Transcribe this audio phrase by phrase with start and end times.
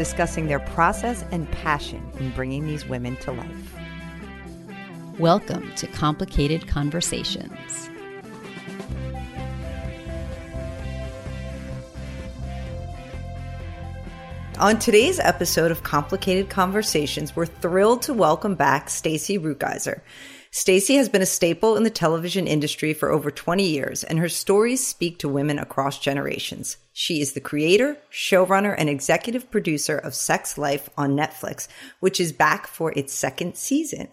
[0.00, 3.76] discussing their process and passion in bringing these women to life.
[5.18, 7.90] Welcome to Complicated Conversations.
[14.58, 20.00] On today's episode of Complicated Conversations, we're thrilled to welcome back Stacy Rukeyser.
[20.52, 24.28] Stacy has been a staple in the television industry for over 20 years, and her
[24.28, 26.76] stories speak to women across generations.
[26.92, 31.68] She is the creator, showrunner, and executive producer of Sex Life on Netflix,
[32.00, 34.08] which is back for its second season.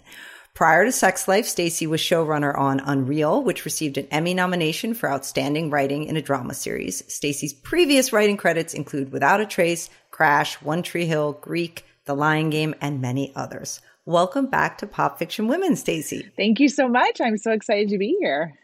[0.53, 5.11] Prior to Sex Life, Stacy was showrunner on Unreal, which received an Emmy nomination for
[5.11, 7.03] outstanding writing in a drama series.
[7.11, 12.51] Stacy's previous writing credits include Without a Trace, Crash, One Tree Hill, Greek, The Lying
[12.51, 13.81] Game, and many others.
[14.07, 16.29] Welcome back to Pop Fiction Women, Stacy.
[16.37, 17.19] Thank you so much.
[17.19, 18.57] I'm so excited to be here.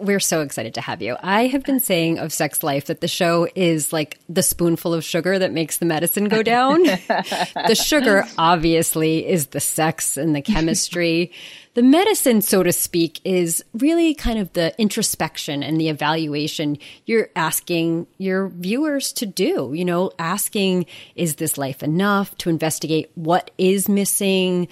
[0.00, 1.16] We're so excited to have you.
[1.20, 5.02] I have been saying of Sex Life that the show is like the spoonful of
[5.02, 6.82] sugar that makes the medicine go down.
[7.08, 11.32] the sugar, obviously, is the sex and the chemistry.
[11.74, 17.30] the medicine, so to speak, is really kind of the introspection and the evaluation you're
[17.34, 19.72] asking your viewers to do.
[19.74, 24.68] You know, asking, is this life enough to investigate what is missing?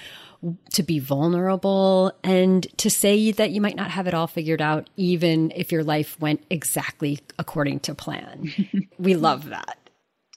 [0.72, 4.88] To be vulnerable and to say that you might not have it all figured out,
[4.96, 8.52] even if your life went exactly according to plan.
[8.98, 9.78] we love that.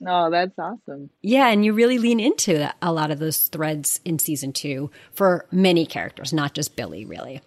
[0.07, 1.09] Oh, that's awesome.
[1.21, 5.45] Yeah, and you really lean into a lot of those threads in season two for
[5.51, 7.41] many characters, not just Billy, really.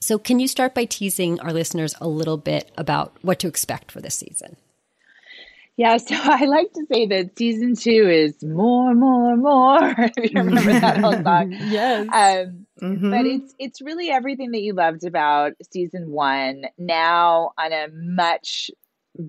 [0.00, 3.92] So, can you start by teasing our listeners a little bit about what to expect
[3.92, 4.56] for this season?
[5.80, 9.78] Yeah, so I like to say that season two is more, more, more.
[9.98, 12.06] if you remember that old song, yes.
[12.12, 13.10] Um, mm-hmm.
[13.10, 18.70] But it's it's really everything that you loved about season one now on a much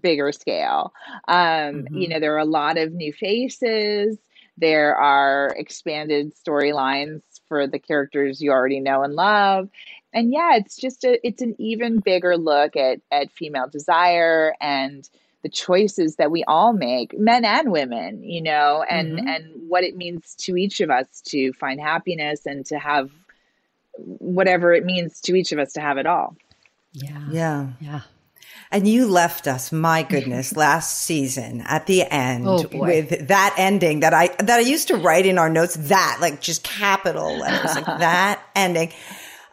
[0.02, 0.92] bigger scale.
[1.26, 1.96] Um, mm-hmm.
[1.96, 4.18] You know, there are a lot of new faces.
[4.58, 9.70] There are expanded storylines for the characters you already know and love.
[10.14, 15.08] And yeah, it's just a it's an even bigger look at at female desire and
[15.44, 19.28] the choices that we all make men and women you know and mm-hmm.
[19.28, 23.10] and what it means to each of us to find happiness and to have
[23.98, 26.36] whatever it means to each of us to have it all
[26.94, 28.02] yeah yeah yeah
[28.74, 34.00] and you left us, my goodness, last season at the end oh with that ending
[34.00, 35.76] that I that I used to write in our notes.
[35.76, 38.94] That like just capital letters, like that ending.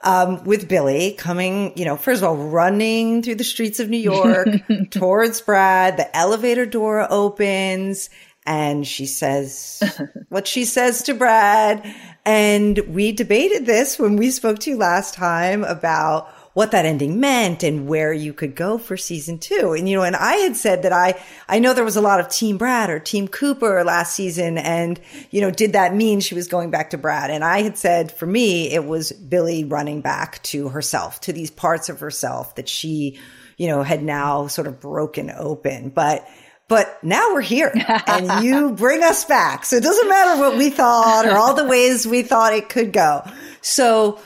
[0.04, 3.96] Um, with Billy coming, you know, first of all, running through the streets of New
[3.96, 4.48] York
[4.90, 5.96] towards Brad.
[5.96, 8.08] The elevator door opens
[8.48, 9.82] and she says
[10.30, 11.84] what she says to Brad.
[12.24, 17.20] And we debated this when we spoke to you last time about what that ending
[17.20, 19.74] meant and where you could go for season two.
[19.74, 21.14] And, you know, and I had said that I,
[21.48, 24.58] I know there was a lot of team Brad or team Cooper last season.
[24.58, 24.98] And,
[25.30, 27.30] you know, did that mean she was going back to Brad?
[27.30, 31.52] And I had said for me, it was Billy running back to herself, to these
[31.52, 33.20] parts of herself that she,
[33.56, 35.90] you know, had now sort of broken open.
[35.90, 36.28] But,
[36.66, 37.70] but now we're here
[38.08, 39.64] and you bring us back.
[39.64, 42.92] So it doesn't matter what we thought or all the ways we thought it could
[42.92, 43.22] go.
[43.60, 44.18] So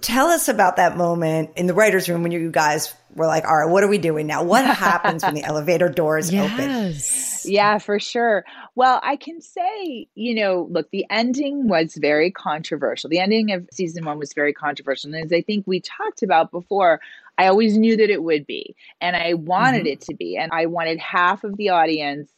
[0.00, 3.56] tell us about that moment in the writer's room when you guys were like, all
[3.56, 4.42] right, what are we doing now?
[4.42, 7.44] What happens when the elevator doors yes.
[7.44, 7.52] open?
[7.52, 8.44] Yeah, for sure.
[8.74, 13.08] Well, I can say, you know, look, the ending was very controversial.
[13.08, 15.14] The ending of season one was very controversial.
[15.14, 17.00] And as I think we talked about before,
[17.38, 18.76] I always knew that it would be.
[19.00, 19.86] And I wanted mm-hmm.
[19.88, 20.36] it to be.
[20.36, 22.30] And I wanted half of the audience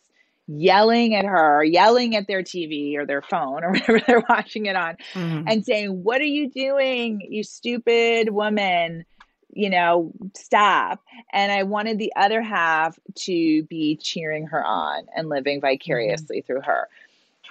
[0.51, 4.77] yelling at her, yelling at their TV or their phone or whatever they're watching it
[4.77, 5.49] on, mm-hmm.
[5.49, 9.05] and saying, What are you doing, you stupid woman?
[9.53, 11.03] You know, stop.
[11.33, 16.47] And I wanted the other half to be cheering her on and living vicariously mm-hmm.
[16.47, 16.89] through her.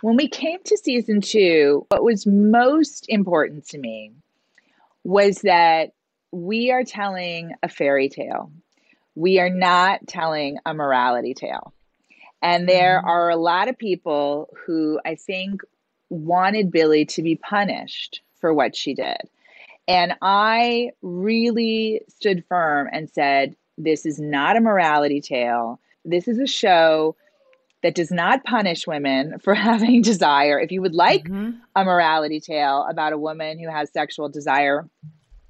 [0.01, 4.11] When we came to season two, what was most important to me
[5.03, 5.91] was that
[6.31, 8.51] we are telling a fairy tale.
[9.15, 11.73] We are not telling a morality tale.
[12.41, 13.09] And there mm-hmm.
[13.09, 15.61] are a lot of people who I think
[16.09, 19.17] wanted Billy to be punished for what she did.
[19.87, 25.79] And I really stood firm and said, This is not a morality tale.
[26.05, 27.15] This is a show
[27.81, 30.59] that does not punish women for having desire.
[30.59, 31.57] If you would like mm-hmm.
[31.75, 34.87] a morality tale about a woman who has sexual desire,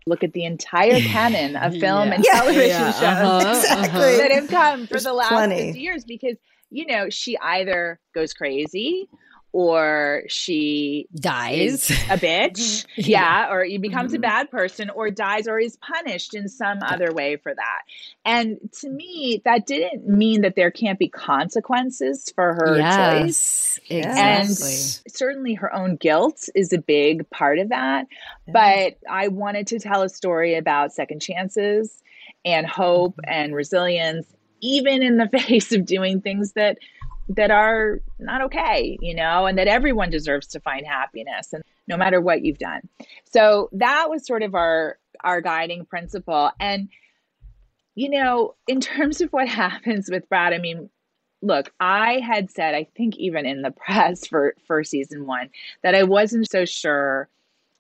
[0.06, 2.16] look at the entire canon of film yeah.
[2.16, 2.92] and television yeah.
[2.94, 4.00] shows uh-huh, exactly.
[4.00, 4.18] uh-huh.
[4.18, 5.68] that have come for There's the last plenty.
[5.68, 6.36] 50 years because
[6.70, 9.08] you know she either goes crazy
[9.52, 13.48] or she dies a bitch yeah.
[13.48, 13.52] yeah.
[13.52, 14.18] or he becomes mm-hmm.
[14.18, 17.82] a bad person or dies or is punished in some other way for that
[18.26, 23.80] and to me that didn't mean that there can't be consequences for her yes, choice
[23.90, 24.22] exactly.
[24.22, 28.54] and certainly her own guilt is a big part of that yes.
[28.54, 32.04] but i wanted to tell a story about second chances
[32.46, 33.32] and hope mm-hmm.
[33.32, 34.28] and resilience
[34.62, 36.78] even in the face of doing things that
[37.30, 41.96] that are not okay, you know, and that everyone deserves to find happiness and no
[41.96, 42.82] matter what you've done.
[43.32, 46.90] So that was sort of our our guiding principle and
[47.96, 50.90] you know, in terms of what happens with Brad, I mean,
[51.42, 55.50] look, I had said I think even in the press for for season 1
[55.84, 57.30] that I wasn't so sure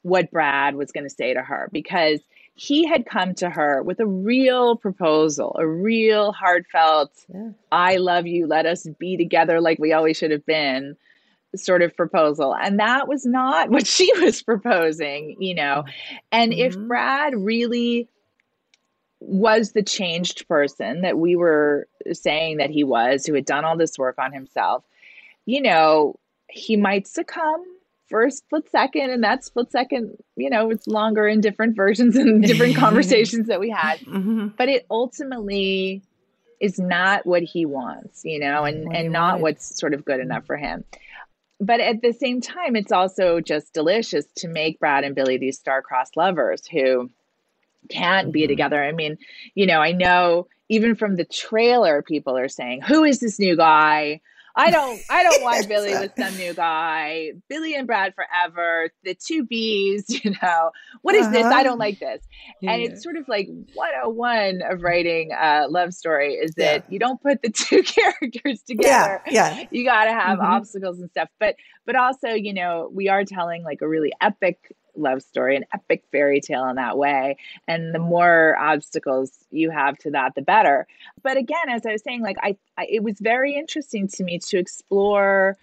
[0.01, 2.21] what Brad was going to say to her because
[2.59, 7.51] he had come to her with a real proposal, a real heartfelt, yeah.
[7.71, 10.97] I love you, let us be together like we always should have been
[11.55, 12.53] sort of proposal.
[12.53, 15.85] And that was not what she was proposing, you know.
[16.33, 16.61] And mm-hmm.
[16.61, 18.09] if Brad really
[19.21, 23.77] was the changed person that we were saying that he was, who had done all
[23.77, 24.83] this work on himself,
[25.45, 26.19] you know,
[26.49, 27.63] he might succumb
[28.11, 32.43] a split second and that split second you know it's longer in different versions and
[32.47, 34.47] different conversations that we had mm-hmm.
[34.57, 36.01] but it ultimately
[36.59, 39.41] is not what he wants you know and what and not wanted.
[39.43, 40.83] what's sort of good enough for him
[41.59, 45.57] but at the same time it's also just delicious to make brad and billy these
[45.57, 47.09] star-crossed lovers who
[47.89, 48.31] can't mm-hmm.
[48.31, 49.17] be together i mean
[49.55, 53.55] you know i know even from the trailer people are saying who is this new
[53.55, 54.19] guy
[54.55, 57.31] I don't I don't want Billy with some new guy.
[57.47, 58.89] Billy and Brad forever.
[59.03, 60.71] The two B's, you know.
[61.01, 61.31] What is uh-huh.
[61.31, 61.45] this?
[61.45, 61.63] I uh-huh.
[61.63, 62.25] don't like this.
[62.61, 62.73] Yeah.
[62.73, 66.93] And it's sort of like 101 of writing a love story is that yeah.
[66.93, 69.21] you don't put the two characters together.
[69.27, 69.55] Yeah.
[69.57, 69.65] yeah.
[69.71, 70.53] You gotta have mm-hmm.
[70.53, 71.29] obstacles and stuff.
[71.39, 71.55] But
[71.85, 74.57] but also, you know, we are telling like a really epic
[74.99, 77.37] love story, an epic fairy tale in that way.
[77.67, 80.87] And the more obstacles you have to that, the better.
[81.23, 84.39] But again, as I was saying, like I, I it was very interesting to me
[84.39, 85.57] to explore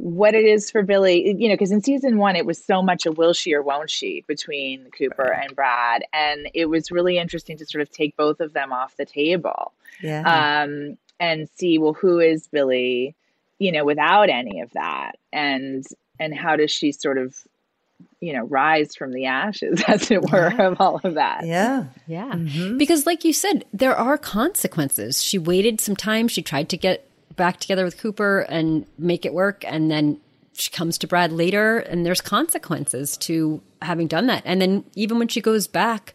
[0.00, 3.04] what it is for Billy, you know, because in season one, it was so much
[3.04, 6.04] a will she or won't she between Cooper and Brad.
[6.12, 9.72] And it was really interesting to sort of take both of them off the table.
[10.02, 10.62] Yeah.
[10.62, 13.14] Um, and see, well, who is Billy,
[13.58, 15.18] you know, without any of that?
[15.34, 15.86] And,
[16.18, 17.36] and how does she sort of
[18.20, 20.68] you know rise from the ashes as it were yeah.
[20.68, 21.46] of all of that.
[21.46, 21.86] Yeah.
[22.06, 22.32] Yeah.
[22.32, 22.76] Mm-hmm.
[22.78, 25.22] because like you said there are consequences.
[25.22, 26.28] She waited some time.
[26.28, 30.20] She tried to get back together with cooper and make it work and then
[30.52, 34.42] she comes to brad later and there's consequences to having done that.
[34.44, 36.14] And then even when she goes back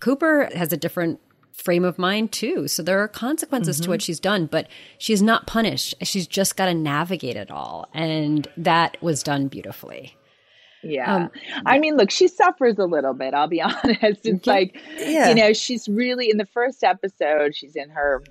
[0.00, 1.20] cooper has a different
[1.52, 2.66] frame of mind too.
[2.66, 3.84] So there are consequences mm-hmm.
[3.84, 5.94] to what she's done but she's not punished.
[6.02, 10.16] She's just got to navigate it all and that was done beautifully
[10.84, 11.14] yeah.
[11.14, 11.30] Um,
[11.66, 14.24] I mean, look, she suffers a little bit, I'll be honest.
[14.24, 15.28] It's like, yeah.
[15.28, 18.22] you know, she's really in the first episode, she's in her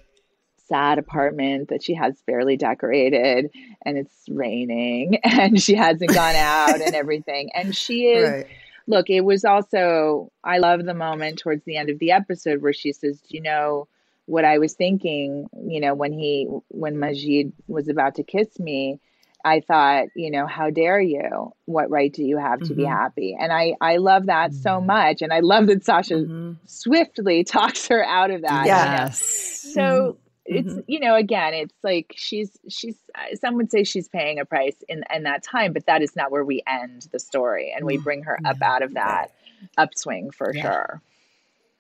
[0.68, 3.52] sad apartment that she has barely decorated
[3.86, 7.50] and it's raining and she hasn't gone out and everything.
[7.54, 8.30] And she is.
[8.30, 8.48] Right.
[8.86, 12.74] Look, it was also, I love the moment towards the end of the episode where
[12.74, 13.88] she says, Do you know,
[14.26, 19.00] what I was thinking, you know, when he, when Majid was about to kiss me,
[19.44, 21.52] I thought, you know, how dare you?
[21.66, 22.76] What right do you have to mm-hmm.
[22.76, 23.38] be happy?
[23.38, 24.62] And I, I love that mm-hmm.
[24.62, 25.22] so much.
[25.22, 26.54] And I love that Sasha mm-hmm.
[26.66, 28.66] swiftly talks her out of that.
[28.66, 29.66] Yes.
[29.66, 29.90] You know?
[29.90, 30.80] So it's, mm-hmm.
[30.88, 32.96] you know, again, it's like she's, she's,
[33.36, 36.32] some would say she's paying a price in, in that time, but that is not
[36.32, 37.74] where we end the story.
[37.76, 38.04] And we mm-hmm.
[38.04, 39.32] bring her up out of that
[39.78, 40.62] upswing for yeah.
[40.62, 41.02] sure.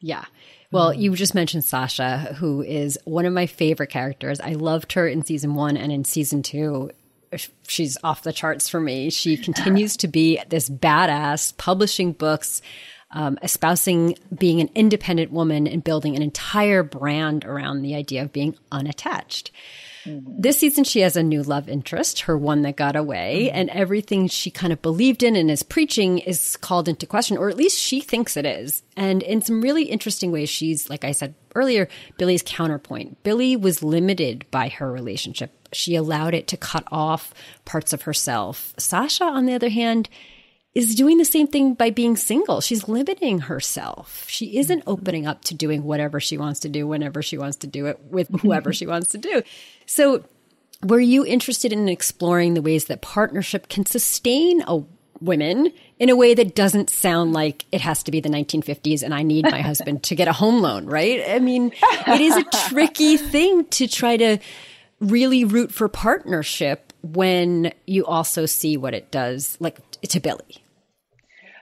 [0.01, 0.25] Yeah.
[0.69, 4.41] Well, you just mentioned Sasha, who is one of my favorite characters.
[4.41, 6.89] I loved her in season one and in season two
[7.67, 9.09] she's off the charts for me.
[9.09, 12.61] She continues to be this badass, publishing books,
[13.11, 18.33] um, espousing being an independent woman and building an entire brand around the idea of
[18.33, 19.51] being unattached.
[20.05, 20.41] Mm-hmm.
[20.41, 23.57] This season, she has a new love interest, her one that got away, mm-hmm.
[23.57, 27.49] and everything she kind of believed in and is preaching is called into question, or
[27.49, 28.83] at least she thinks it is.
[28.97, 31.87] And in some really interesting ways, she's, like I said earlier,
[32.17, 33.23] Billy's counterpoint.
[33.23, 35.51] Billy was limited by her relationship.
[35.75, 37.33] She allowed it to cut off
[37.65, 38.73] parts of herself.
[38.77, 40.09] Sasha, on the other hand,
[40.73, 42.61] is doing the same thing by being single.
[42.61, 44.25] She's limiting herself.
[44.27, 44.89] She isn't mm-hmm.
[44.89, 47.99] opening up to doing whatever she wants to do whenever she wants to do it
[48.09, 49.43] with whoever she wants to do.
[49.85, 50.23] So
[50.81, 54.83] were you interested in exploring the ways that partnership can sustain a
[55.21, 59.13] women in a way that doesn't sound like it has to be the 1950s and
[59.13, 61.23] I need my husband to get a home loan, right?
[61.29, 61.71] I mean,
[62.07, 64.39] it is a tricky thing to try to
[65.03, 70.63] really root for partnership when you also see what it does like to Billy.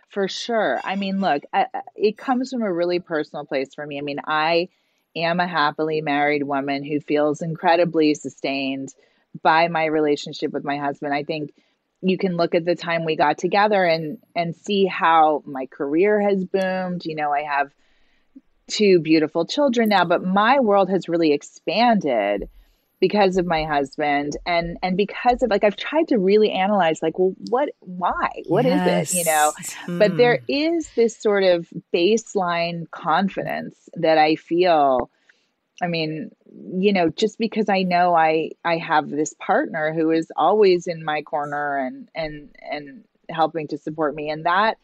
[0.09, 0.79] For sure.
[0.83, 3.97] I mean, look, I, it comes from a really personal place for me.
[3.97, 4.67] I mean, I
[5.15, 8.93] am a happily married woman who feels incredibly sustained
[9.41, 11.13] by my relationship with my husband.
[11.13, 11.53] I think
[12.01, 16.19] you can look at the time we got together and and see how my career
[16.19, 17.05] has boomed.
[17.05, 17.71] You know, I have
[18.67, 22.49] two beautiful children now, but my world has really expanded
[23.01, 27.19] because of my husband and and because of like I've tried to really analyze like
[27.19, 29.09] well what why what yes.
[29.09, 29.51] is it you know
[29.87, 29.99] mm.
[29.99, 30.79] but there hmm.
[30.95, 35.09] this sort of baseline confidence that I feel
[35.83, 40.31] I mean, you know, just because I know I I have this partner who is
[40.35, 44.77] always in my corner and and and helping to support me and that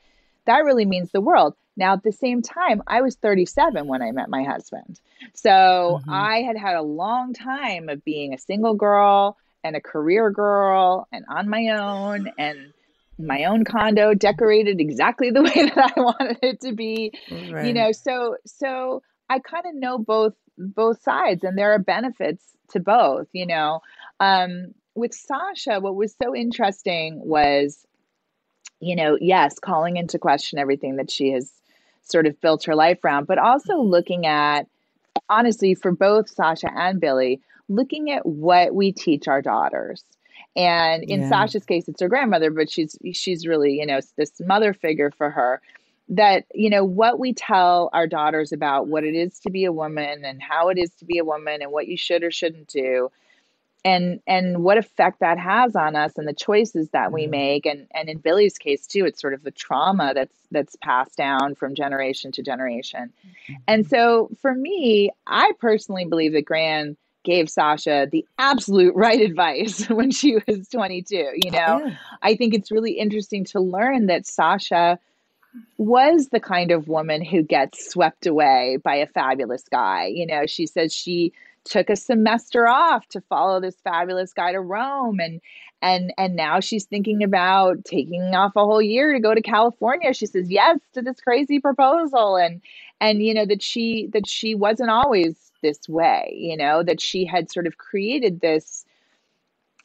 [0.45, 1.53] that really means the world.
[1.77, 4.99] Now at the same time, I was 37 when I met my husband.
[5.33, 6.09] So, mm-hmm.
[6.09, 11.07] I had had a long time of being a single girl and a career girl
[11.11, 12.73] and on my own and
[13.19, 17.13] my own condo decorated exactly the way that I wanted it to be.
[17.31, 17.67] Right.
[17.67, 22.43] You know, so so I kind of know both both sides and there are benefits
[22.69, 23.81] to both you know
[24.19, 27.85] um, with sasha what was so interesting was
[28.79, 31.51] you know yes calling into question everything that she has
[32.09, 33.89] sort of built her life around but also mm-hmm.
[33.89, 34.67] looking at
[35.29, 40.03] honestly for both sasha and billy looking at what we teach our daughters
[40.55, 41.29] and in yeah.
[41.29, 45.29] sasha's case it's her grandmother but she's she's really you know this mother figure for
[45.29, 45.61] her
[46.09, 49.71] that you know what we tell our daughters about what it is to be a
[49.71, 52.67] woman and how it is to be a woman and what you should or shouldn't
[52.67, 53.11] do
[53.85, 57.31] and and what effect that has on us and the choices that we mm-hmm.
[57.31, 61.17] make and and in Billy's case too it's sort of the trauma that's that's passed
[61.17, 63.53] down from generation to generation mm-hmm.
[63.67, 69.85] and so for me I personally believe that Gran gave Sasha the absolute right advice
[69.89, 71.95] when she was 22 you know yeah.
[72.21, 74.99] I think it's really interesting to learn that Sasha
[75.77, 80.05] was the kind of woman who gets swept away by a fabulous guy.
[80.05, 81.33] You know, she says she
[81.67, 85.41] took a semester off to follow this fabulous guy to Rome and
[85.81, 90.13] and and now she's thinking about taking off a whole year to go to California.
[90.13, 92.61] She says yes to this crazy proposal and
[92.99, 97.25] and you know that she that she wasn't always this way, you know, that she
[97.25, 98.85] had sort of created this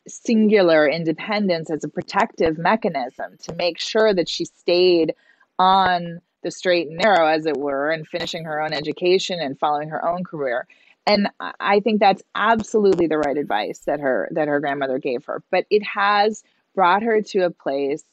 [0.08, 5.14] singular independence as a protective mechanism to make sure that she stayed
[5.58, 9.88] on the straight and narrow, as it were, and finishing her own education and following
[9.88, 10.66] her own career.
[11.06, 11.28] And
[11.58, 15.42] I think that's absolutely the right advice that her that her grandmother gave her.
[15.50, 16.44] But it has
[16.74, 18.04] brought her to a place,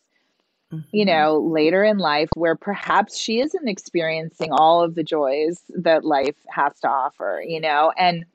[0.73, 0.83] mm-hmm.
[0.91, 6.03] you know, later in life where perhaps she isn't experiencing all of the joys that
[6.03, 7.93] life has to offer, you know.
[7.97, 8.25] And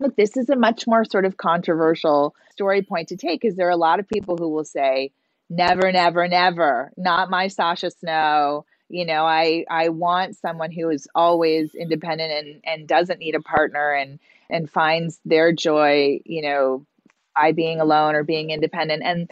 [0.00, 3.68] look, this is a much more sort of controversial story point to take because there
[3.68, 5.12] are a lot of people who will say,
[5.48, 8.64] never, never, never, not my Sasha Snow.
[8.88, 13.40] You know, I I want someone who is always independent and and doesn't need a
[13.40, 14.18] partner and
[14.50, 16.86] and finds their joy, you know,
[17.34, 19.02] by being alone or being independent.
[19.04, 19.30] And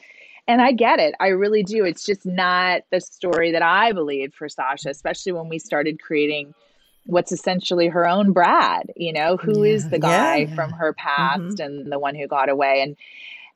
[0.48, 1.14] and I get it.
[1.18, 1.84] I really do.
[1.84, 6.54] It's just not the story that I believed for Sasha, especially when we started creating
[7.06, 10.54] what's essentially her own Brad, you know, who yeah, is the guy yeah.
[10.54, 11.62] from her past mm-hmm.
[11.62, 12.82] and the one who got away.
[12.82, 12.96] And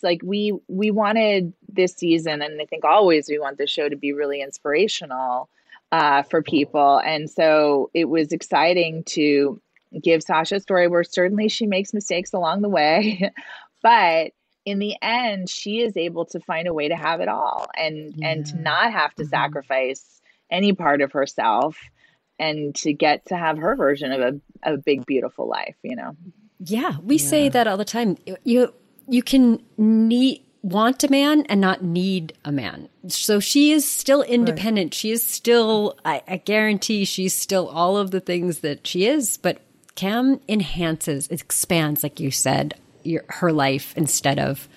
[0.00, 3.87] it's like we we wanted this season and i think always we want the show
[3.87, 5.50] to be really inspirational
[5.92, 9.61] uh, for people and so it was exciting to
[10.02, 13.30] give sasha a story where certainly she makes mistakes along the way
[13.82, 14.30] but
[14.64, 18.14] in the end she is able to find a way to have it all and
[18.16, 18.28] yeah.
[18.28, 19.30] and to not have to mm-hmm.
[19.30, 20.20] sacrifice
[20.50, 21.76] any part of herself
[22.38, 26.16] and to get to have her version of a, a big beautiful life you know
[26.61, 27.28] yeah we yeah.
[27.28, 28.73] say that all the time you
[29.09, 32.88] you can need want a man and not need a man.
[33.09, 34.88] So she is still independent.
[34.88, 34.95] Right.
[34.95, 39.38] She is still, I, I, guarantee she's still all of the things that she is,
[39.38, 39.62] but
[39.95, 44.69] Cam enhances, expands, like you said, your, her life instead of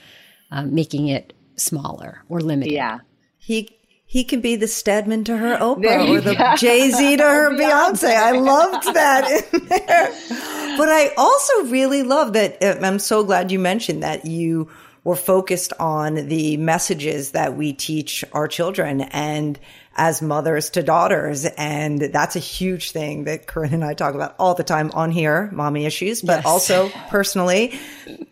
[0.51, 2.73] um, making it smaller or limited.
[2.73, 2.99] Yeah.
[3.37, 7.51] He he can be the Stedman to her Oprah or the Jay Z to her
[7.51, 8.15] Beyonce.
[8.15, 10.77] I loved that in there.
[10.77, 12.61] But I also really love that.
[12.61, 14.69] Uh, I'm so glad you mentioned that you
[15.03, 19.59] we're focused on the messages that we teach our children and
[19.95, 21.45] as mothers to daughters.
[21.45, 25.11] And that's a huge thing that Corinne and I talk about all the time on
[25.11, 26.45] here, mommy issues, but yes.
[26.45, 27.79] also personally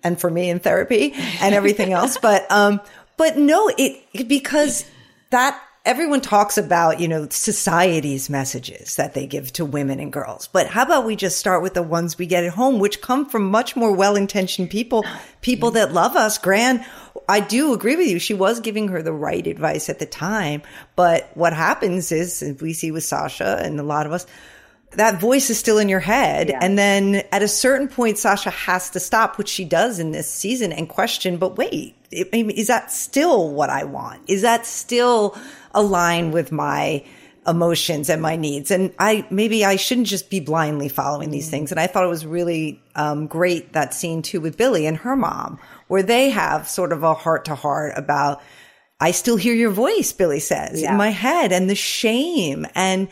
[0.04, 2.18] and for me in therapy and everything else.
[2.18, 2.82] But, um,
[3.18, 4.86] but no, it, because
[5.30, 10.48] that everyone talks about, you know, society's messages that they give to women and girls.
[10.48, 13.28] But how about we just start with the ones we get at home, which come
[13.28, 15.04] from much more well-intentioned people,
[15.42, 16.38] people that love us.
[16.38, 16.86] Gran,
[17.28, 18.20] I do agree with you.
[18.20, 20.62] She was giving her the right advice at the time.
[20.96, 24.28] But what happens is, we see with Sasha and a lot of us,
[24.92, 26.50] that voice is still in your head.
[26.50, 26.60] Yeah.
[26.62, 30.30] And then at a certain point, Sasha has to stop, which she does in this
[30.30, 34.22] season and question, but wait, is that still what I want?
[34.28, 35.38] Is that still
[35.74, 37.04] align with my
[37.48, 38.70] emotions and my needs.
[38.70, 41.72] And I, maybe I shouldn't just be blindly following these things.
[41.72, 45.16] And I thought it was really um, great that scene too with Billy and her
[45.16, 48.42] mom, where they have sort of a heart to heart about,
[49.00, 50.92] I still hear your voice, Billy says yeah.
[50.92, 52.68] in my head and the shame.
[52.76, 53.08] And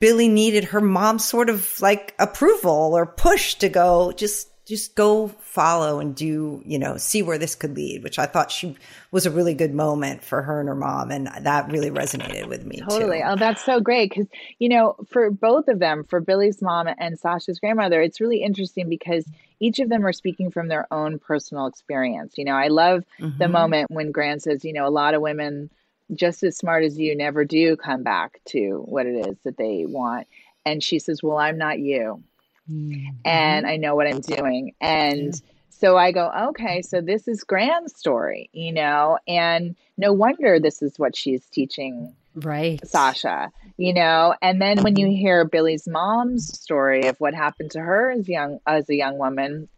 [0.00, 5.28] Billy needed her mom's sort of like approval or push to go, just just go
[5.28, 8.76] follow and do, you know, see where this could lead, which I thought she
[9.10, 11.10] was a really good moment for her and her mom.
[11.10, 12.80] And that really resonated with me.
[12.88, 13.18] Totally.
[13.18, 13.24] Too.
[13.26, 14.14] Oh, that's so great.
[14.14, 14.26] Cause,
[14.58, 18.88] you know, for both of them, for Billy's mom and Sasha's grandmother, it's really interesting
[18.88, 19.26] because
[19.60, 22.38] each of them are speaking from their own personal experience.
[22.38, 23.36] You know, I love mm-hmm.
[23.36, 25.68] the moment when Gran says, you know, a lot of women
[26.14, 29.84] just as smart as you never do come back to what it is that they
[29.86, 30.26] want.
[30.64, 32.22] And she says, well, I'm not you
[32.70, 33.10] mm-hmm.
[33.24, 34.74] and I know what I'm doing.
[34.80, 35.40] And yeah.
[35.70, 40.82] so I go, okay, so this is Gran's story, you know, and no wonder this
[40.82, 44.34] is what she's teaching right Sasha, you know.
[44.42, 48.60] And then when you hear Billy's mom's story of what happened to her as young
[48.66, 49.68] as a young woman,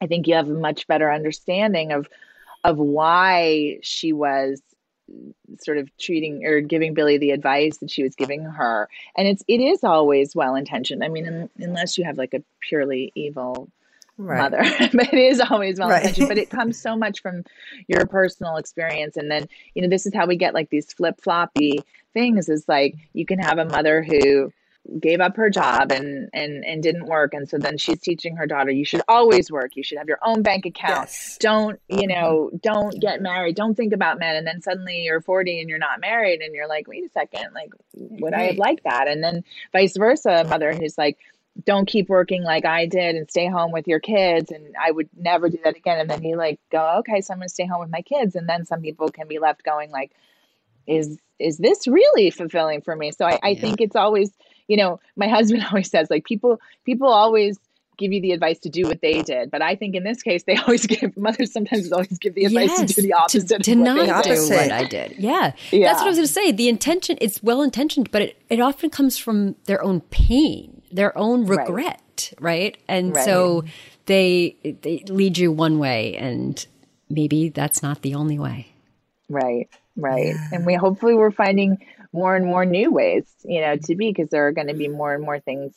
[0.00, 2.08] I think you have a much better understanding of
[2.64, 4.62] of why she was
[5.60, 8.88] sort of treating or giving Billy the advice that she was giving her.
[9.16, 11.02] And it's it is always well intentioned.
[11.02, 13.68] I mean, unless you have like a purely evil
[14.16, 14.38] right.
[14.38, 14.62] mother,
[14.92, 16.28] but it is always well intentioned.
[16.28, 16.28] Right.
[16.28, 17.44] but it comes so much from
[17.86, 19.16] your personal experience.
[19.16, 21.80] And then you know, this is how we get like these flip floppy
[22.12, 22.48] things.
[22.48, 24.52] Is like you can have a mother who
[25.00, 28.46] gave up her job and and and didn't work and so then she's teaching her
[28.46, 31.36] daughter you should always work you should have your own bank account yes.
[31.40, 32.08] don't you mm-hmm.
[32.08, 35.78] know don't get married don't think about men and then suddenly you're 40 and you're
[35.78, 38.40] not married and you're like wait a second like would right.
[38.40, 41.18] i have liked that and then vice versa a mother who's like
[41.64, 44.50] don't keep working like I did and stay home with your kids.
[44.50, 45.98] And I would never do that again.
[45.98, 48.36] And then you like go, okay, so I'm going to stay home with my kids.
[48.36, 50.12] And then some people can be left going like,
[50.86, 53.10] is, is this really fulfilling for me?
[53.12, 53.60] So I, I yeah.
[53.60, 54.30] think it's always,
[54.68, 57.58] you know, my husband always says like people people always
[57.98, 59.50] give you the advice to do what they did.
[59.50, 62.70] But I think in this case, they always give mothers sometimes always give the advice
[62.70, 63.48] yes, to do the opposite.
[63.48, 65.16] To, to not do what I did.
[65.18, 65.52] Yeah.
[65.70, 65.88] yeah.
[65.88, 66.52] That's what I was going to say.
[66.52, 71.16] The intention, it's well intentioned, but it, it often comes from their own pain, their
[71.18, 72.32] own regret.
[72.38, 72.74] Right.
[72.74, 72.78] right?
[72.88, 73.24] And right.
[73.24, 73.64] so
[74.06, 76.64] they, they lead you one way and
[77.10, 78.68] maybe that's not the only way.
[79.28, 79.68] Right.
[79.96, 80.36] Right.
[80.52, 81.78] And we hopefully we're finding
[82.18, 84.88] more and more new ways, you know, to be because there are going to be
[84.88, 85.72] more and more things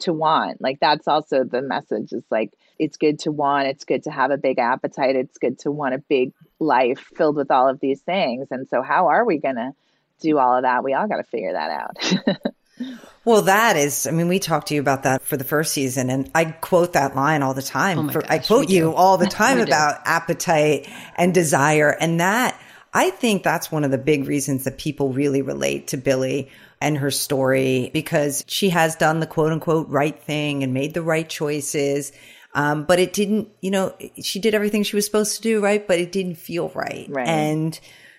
[0.00, 0.60] to want.
[0.60, 4.30] Like that's also the message is like it's good to want, it's good to have
[4.30, 8.00] a big appetite, it's good to want a big life filled with all of these
[8.00, 8.48] things.
[8.50, 9.72] And so how are we going to
[10.20, 10.82] do all of that?
[10.82, 12.36] We all got to figure that out.
[13.24, 16.10] well, that is, I mean, we talked to you about that for the first season,
[16.10, 17.98] and I quote that line all the time.
[17.98, 21.90] Oh for, gosh, I quote you all the time about appetite and desire.
[21.90, 22.58] And that
[22.94, 26.48] I think that's one of the big reasons that people really relate to Billy
[26.80, 31.02] and her story because she has done the quote unquote right thing and made the
[31.02, 32.12] right choices.
[32.54, 35.84] Um, but it didn't, you know, she did everything she was supposed to do, right?
[35.84, 37.06] But it didn't feel right.
[37.08, 37.26] right.
[37.26, 37.78] And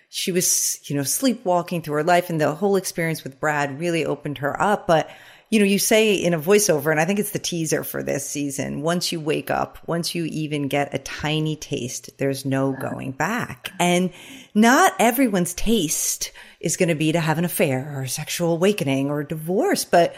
[0.09, 4.05] she was, you know, sleepwalking through her life and the whole experience with Brad really
[4.05, 4.87] opened her up.
[4.87, 5.09] But
[5.55, 8.29] you know, you say in a voiceover, and I think it's the teaser for this
[8.29, 13.13] season, once you wake up, once you even get a tiny taste, there's no going
[13.13, 13.71] back.
[13.79, 14.11] And
[14.53, 19.09] not everyone's taste is going to be to have an affair or a sexual awakening
[19.09, 20.17] or a divorce, but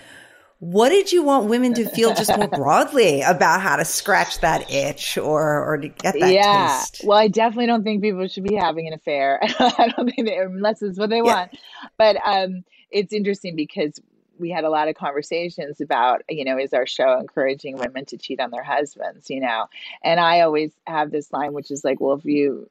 [0.57, 4.71] what did you want women to feel just more broadly about how to scratch that
[4.71, 6.79] itch or or to get that yeah.
[6.79, 7.01] taste?
[7.05, 9.37] Well, I definitely don't think people should be having an affair.
[9.43, 11.21] I don't think they, unless it's what they yeah.
[11.21, 11.51] want.
[11.99, 14.01] But um, it's interesting because
[14.39, 18.17] we had a lot of conversations about, you know, is our show encouraging women to
[18.17, 19.65] cheat on their husbands, you know?
[20.03, 22.69] And I always have this line, which is like, well, if you,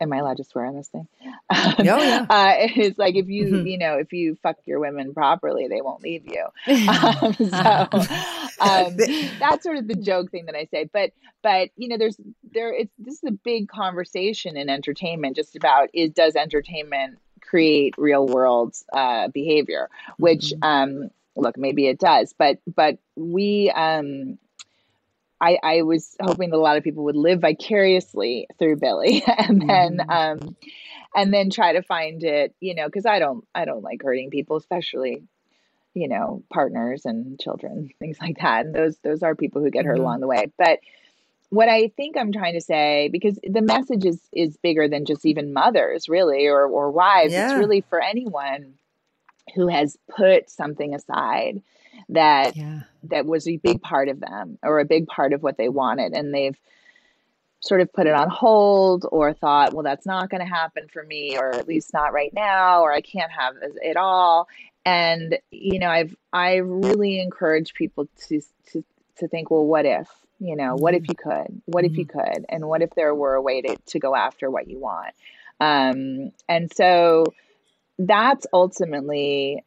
[0.00, 1.08] am I allowed to swear on this thing?
[1.52, 2.26] Um, oh, yeah.
[2.30, 3.66] Uh, it's like if you, mm-hmm.
[3.66, 6.46] you know, if you fuck your women properly, they won't leave you.
[6.90, 7.88] Um, so
[8.60, 8.96] um,
[9.38, 10.88] that's sort of the joke thing that I say.
[10.92, 12.16] But, but you know, there's
[12.52, 12.72] there.
[12.72, 18.26] It's this is a big conversation in entertainment, just about is does entertainment create real
[18.26, 19.88] world uh, behavior?
[20.16, 20.62] Which, mm-hmm.
[20.62, 24.38] um, look, maybe it does, but but we um
[25.42, 29.68] I, I was hoping that a lot of people would live vicariously through Billy and
[29.68, 30.10] then mm-hmm.
[30.10, 30.56] um
[31.14, 34.30] and then try to find it, you know, because I don't I don't like hurting
[34.30, 35.22] people, especially,
[35.94, 38.66] you know, partners and children, things like that.
[38.66, 40.02] And those those are people who get hurt mm-hmm.
[40.02, 40.52] along the way.
[40.58, 40.80] But
[41.50, 45.26] what I think I'm trying to say, because the message is is bigger than just
[45.26, 47.32] even mothers, really, or or wives.
[47.32, 47.50] Yeah.
[47.50, 48.74] It's really for anyone
[49.54, 51.60] who has put something aside
[52.08, 52.80] that yeah.
[53.04, 56.12] that was a big part of them or a big part of what they wanted
[56.12, 56.58] and they've
[57.60, 61.02] sort of put it on hold or thought well that's not going to happen for
[61.02, 64.48] me or at least not right now or I can't have it all
[64.84, 68.40] and you know I've I really encourage people to
[68.72, 68.84] to
[69.18, 70.08] to think well what if
[70.40, 71.12] you know what if mm-hmm.
[71.12, 71.62] you could?
[71.66, 72.18] What if you mm-hmm.
[72.18, 72.46] could?
[72.48, 75.14] And what if there were a way to to go after what you want?
[75.60, 77.26] Um and so
[77.98, 79.62] that's ultimately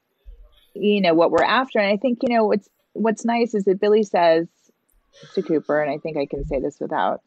[0.74, 1.80] you know what we're after.
[1.80, 4.48] And i think you know what's what's nice is that billy says
[5.36, 7.22] to cooper and i think i can say this without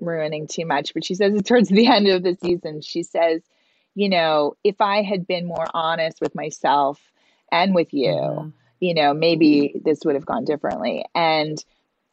[0.00, 2.80] ruining too much but she says it towards the end of the season.
[2.80, 3.42] She says
[3.94, 7.00] you know if i had been more honest with myself
[7.52, 8.48] and with you mm-hmm.
[8.80, 11.04] you know maybe this would have gone differently.
[11.14, 11.62] And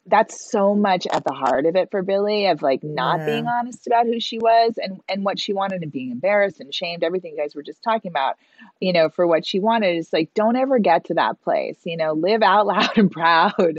[0.08, 3.26] that's so much at the heart of it for Billy of like not yeah.
[3.26, 6.74] being honest about who she was and and what she wanted and being embarrassed and
[6.74, 8.36] shamed everything you guys were just talking about
[8.80, 11.96] you know for what she wanted is like don't ever get to that place you
[11.96, 13.78] know live out loud and proud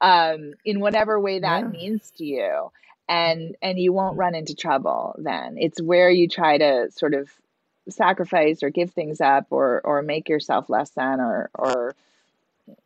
[0.00, 1.68] um in whatever way that yeah.
[1.68, 2.70] means to you
[3.08, 7.28] and and you won't run into trouble then it's where you try to sort of
[7.88, 11.94] sacrifice or give things up or or make yourself less than or or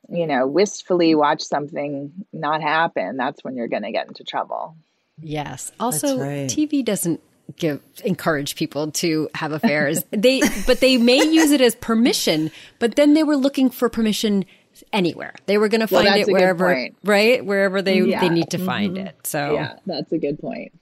[0.09, 4.77] you know, wistfully watch something not happen, that's when you're going to get into trouble.
[5.21, 5.73] Yes.
[5.81, 6.49] Also, right.
[6.49, 7.21] TV doesn't
[7.57, 10.05] give encourage people to have affairs.
[10.11, 14.45] they but they may use it as permission, but then they were looking for permission
[14.93, 15.35] anywhere.
[15.47, 17.45] They were going to find well, it wherever right?
[17.45, 18.21] Wherever they yeah.
[18.21, 18.67] they need to mm-hmm.
[18.67, 19.17] find it.
[19.25, 20.73] So Yeah, that's a good point.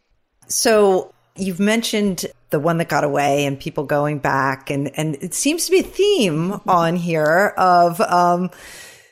[0.48, 5.34] So You've mentioned the one that got away and people going back and, and it
[5.34, 8.50] seems to be a theme on here of, um,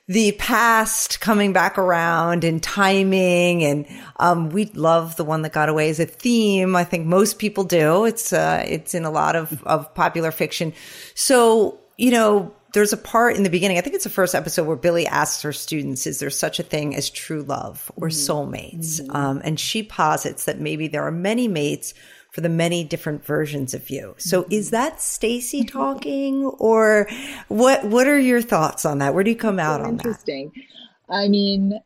[0.08, 3.86] the past coming back around and timing and
[4.18, 6.74] um, we love the one that got away as a theme.
[6.76, 8.04] I think most people do.
[8.04, 10.72] It's uh, it's in a lot of, of popular fiction.
[11.14, 14.66] So you know there's a part in the beginning i think it's the first episode
[14.66, 18.32] where billy asks her students is there such a thing as true love or mm-hmm.
[18.32, 19.14] soulmates mm-hmm.
[19.16, 21.94] um, and she posits that maybe there are many mates
[22.32, 24.14] for the many different versions of you.
[24.16, 27.06] So is that Stacy talking or
[27.48, 29.12] what what are your thoughts on that?
[29.12, 30.50] Where do you come out so on interesting.
[30.54, 30.60] that?
[30.60, 30.78] Interesting.
[31.10, 31.80] I mean,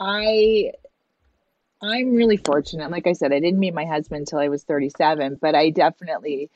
[0.00, 0.72] I
[1.82, 2.90] I'm really fortunate.
[2.90, 6.50] Like I said, I didn't meet my husband until I was 37, but I definitely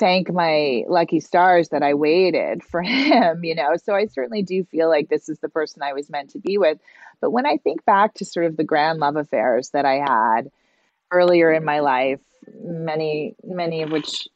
[0.00, 3.76] thank my lucky stars that I waited for him, you know.
[3.76, 6.58] So I certainly do feel like this is the person I was meant to be
[6.58, 6.78] with.
[7.20, 10.50] But when I think back to sort of the grand love affairs that I had,
[11.12, 12.20] earlier in my life,
[12.62, 14.28] many many of which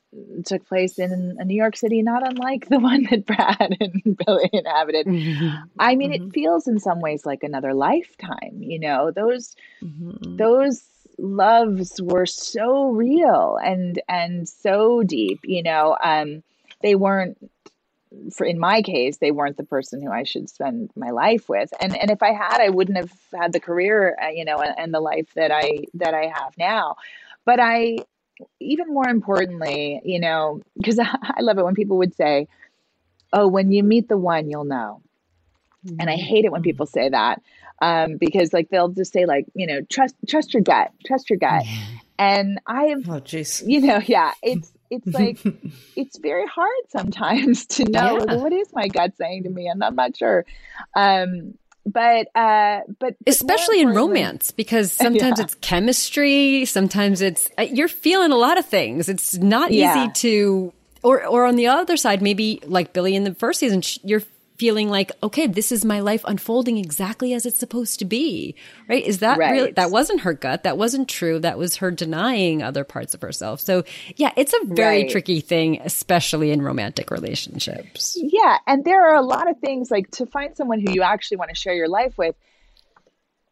[0.44, 4.50] took place in a New York City, not unlike the one that Brad and Billy
[4.52, 5.06] inhabited.
[5.06, 5.48] Mm-hmm.
[5.78, 6.28] I mean, mm-hmm.
[6.28, 8.58] it feels in some ways like another lifetime.
[8.60, 10.36] You know, those mm-hmm.
[10.36, 10.82] those
[11.18, 15.40] loves were so real and and so deep.
[15.44, 16.42] You know, um,
[16.82, 17.38] they weren't
[18.32, 21.72] for in my case, they weren't the person who I should spend my life with.
[21.80, 24.74] And and if I had, I wouldn't have had the career, uh, you know, and,
[24.78, 26.96] and the life that I that I have now.
[27.44, 27.98] But I,
[28.60, 32.48] even more importantly, you know, because I love it when people would say,
[33.32, 35.00] "Oh, when you meet the one, you'll know."
[35.86, 35.96] Mm-hmm.
[36.00, 37.42] And I hate it when people say that
[37.80, 41.38] um, because, like, they'll just say, like, you know, trust trust your gut, trust your
[41.38, 41.64] gut.
[42.18, 45.38] And I have, oh, jeez, you know, yeah, it's it's like
[45.96, 48.36] it's very hard sometimes to know yeah.
[48.36, 50.44] what is my gut saying to me and i'm not sure
[50.94, 51.54] um
[51.86, 55.44] but uh but especially in romance because sometimes yeah.
[55.44, 60.04] it's chemistry sometimes it's uh, you're feeling a lot of things it's not yeah.
[60.04, 63.82] easy to or or on the other side maybe like billy in the first season
[64.02, 64.22] you're
[64.56, 68.54] feeling like, okay, this is my life unfolding exactly as it's supposed to be,
[68.88, 69.04] right?
[69.04, 69.50] Is that right.
[69.50, 70.62] really, that wasn't her gut.
[70.62, 71.40] That wasn't true.
[71.40, 73.60] That was her denying other parts of herself.
[73.60, 73.82] So
[74.16, 75.10] yeah, it's a very right.
[75.10, 78.16] tricky thing, especially in romantic relationships.
[78.16, 78.58] Yeah.
[78.66, 81.50] And there are a lot of things like to find someone who you actually want
[81.50, 82.36] to share your life with.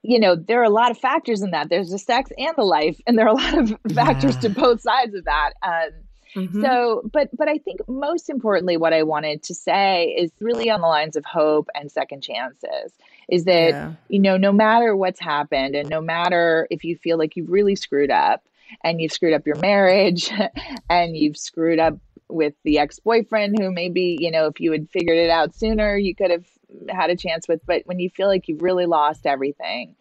[0.02, 1.68] you know, there are a lot of factors in that.
[1.68, 4.80] There's the sex and the life, and there are a lot of factors to both
[4.80, 5.52] sides of that.
[5.62, 5.90] Um,
[6.34, 6.62] mm-hmm.
[6.62, 10.80] So, but but I think most importantly, what I wanted to say is really on
[10.80, 12.92] the lines of hope and second chances.
[13.28, 13.92] Is that yeah.
[14.08, 17.76] you know, no matter what's happened, and no matter if you feel like you've really
[17.76, 18.44] screwed up,
[18.84, 20.30] and you've screwed up your marriage,
[20.90, 25.18] and you've screwed up with the ex-boyfriend who maybe you know if you had figured
[25.18, 26.46] it out sooner you could have
[26.88, 29.94] had a chance with but when you feel like you've really lost everything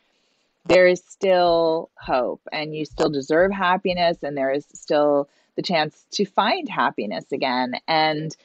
[0.66, 6.06] there is still hope and you still deserve happiness and there is still the chance
[6.12, 8.36] to find happiness again and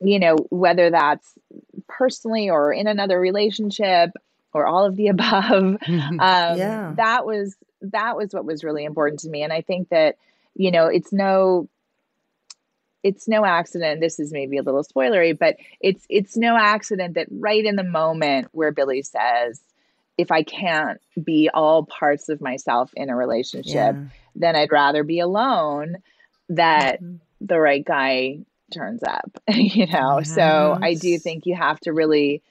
[0.00, 1.34] you know whether that's
[1.88, 4.10] personally or in another relationship
[4.52, 5.52] or all of the above
[5.88, 6.92] um, yeah.
[6.96, 10.16] that was that was what was really important to me and i think that
[10.54, 11.68] you know it's no
[13.02, 17.26] it's no accident this is maybe a little spoilery but it's it's no accident that
[17.30, 19.60] right in the moment where billy says
[20.18, 24.04] if i can't be all parts of myself in a relationship yeah.
[24.34, 25.96] then i'd rather be alone
[26.50, 27.16] that mm-hmm.
[27.40, 28.38] the right guy
[28.72, 30.34] turns up you know yes.
[30.34, 32.42] so i do think you have to really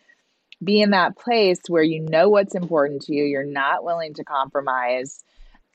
[0.62, 4.24] be in that place where you know what's important to you you're not willing to
[4.26, 5.24] compromise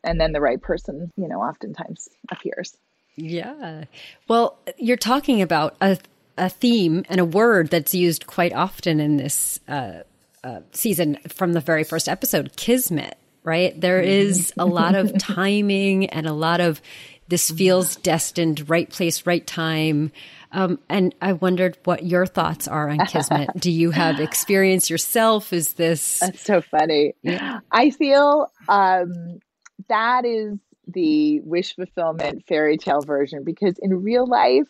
[0.02, 2.76] and then the right person you know oftentimes appears
[3.16, 3.84] yeah.
[4.28, 5.98] Well, you're talking about a,
[6.37, 10.00] a theme and a word that's used quite often in this uh,
[10.42, 13.78] uh, season from the very first episode kismet, right?
[13.80, 14.60] There mm-hmm.
[14.60, 16.82] a lot of timing and a lot of
[17.28, 20.12] this feels destined, right place, right time.
[20.52, 23.50] Um, and I wondered what your thoughts are on Kismet.
[23.56, 25.52] Do you have experience yourself?
[25.52, 26.20] Is this.
[26.20, 27.14] That's so funny.
[27.22, 27.60] Yeah.
[27.72, 29.40] I feel um,
[29.88, 34.68] that is the wish fulfillment fairy tale version because in real life,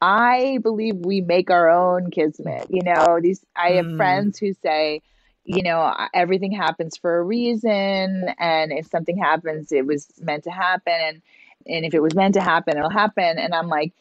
[0.00, 2.66] I believe we make our own kismet.
[2.70, 3.96] You know, these I have mm.
[3.96, 5.02] friends who say,
[5.44, 10.50] you know, everything happens for a reason, and if something happens, it was meant to
[10.50, 11.22] happen, and
[11.68, 13.38] and if it was meant to happen, it'll happen.
[13.38, 13.92] And I'm like,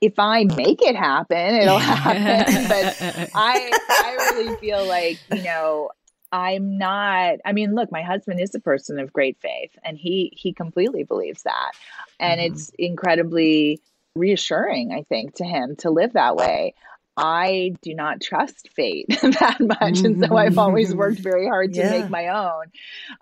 [0.00, 2.64] if I make it happen, it'll happen.
[2.68, 5.90] but I I really feel like you know
[6.32, 10.32] I'm not I mean look my husband is a person of great faith and he
[10.36, 11.72] he completely believes that
[12.20, 12.52] and mm-hmm.
[12.52, 13.80] it's incredibly
[14.14, 16.74] reassuring I think to him to live that way
[17.16, 21.80] I do not trust fate that much and so I've always worked very hard to
[21.80, 21.90] yeah.
[21.90, 22.64] make my own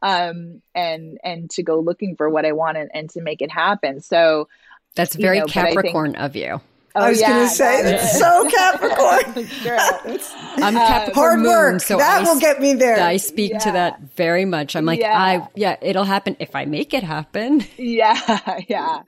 [0.02, 3.50] um and and to go looking for what I want and, and to make it
[3.50, 4.00] happen.
[4.00, 4.48] So
[4.94, 6.60] that's very you know, Capricorn think, of you
[6.96, 9.48] Oh, I was yeah, going to say it's so Capricorn.
[10.64, 11.80] I'm Capricorn hard moon, work.
[11.80, 13.02] so that I, will get me there.
[13.02, 13.58] I speak yeah.
[13.58, 14.76] to that very much.
[14.76, 15.20] I'm like, yeah.
[15.20, 17.64] I yeah, it'll happen if I make it happen.
[17.76, 19.02] Yeah, yeah.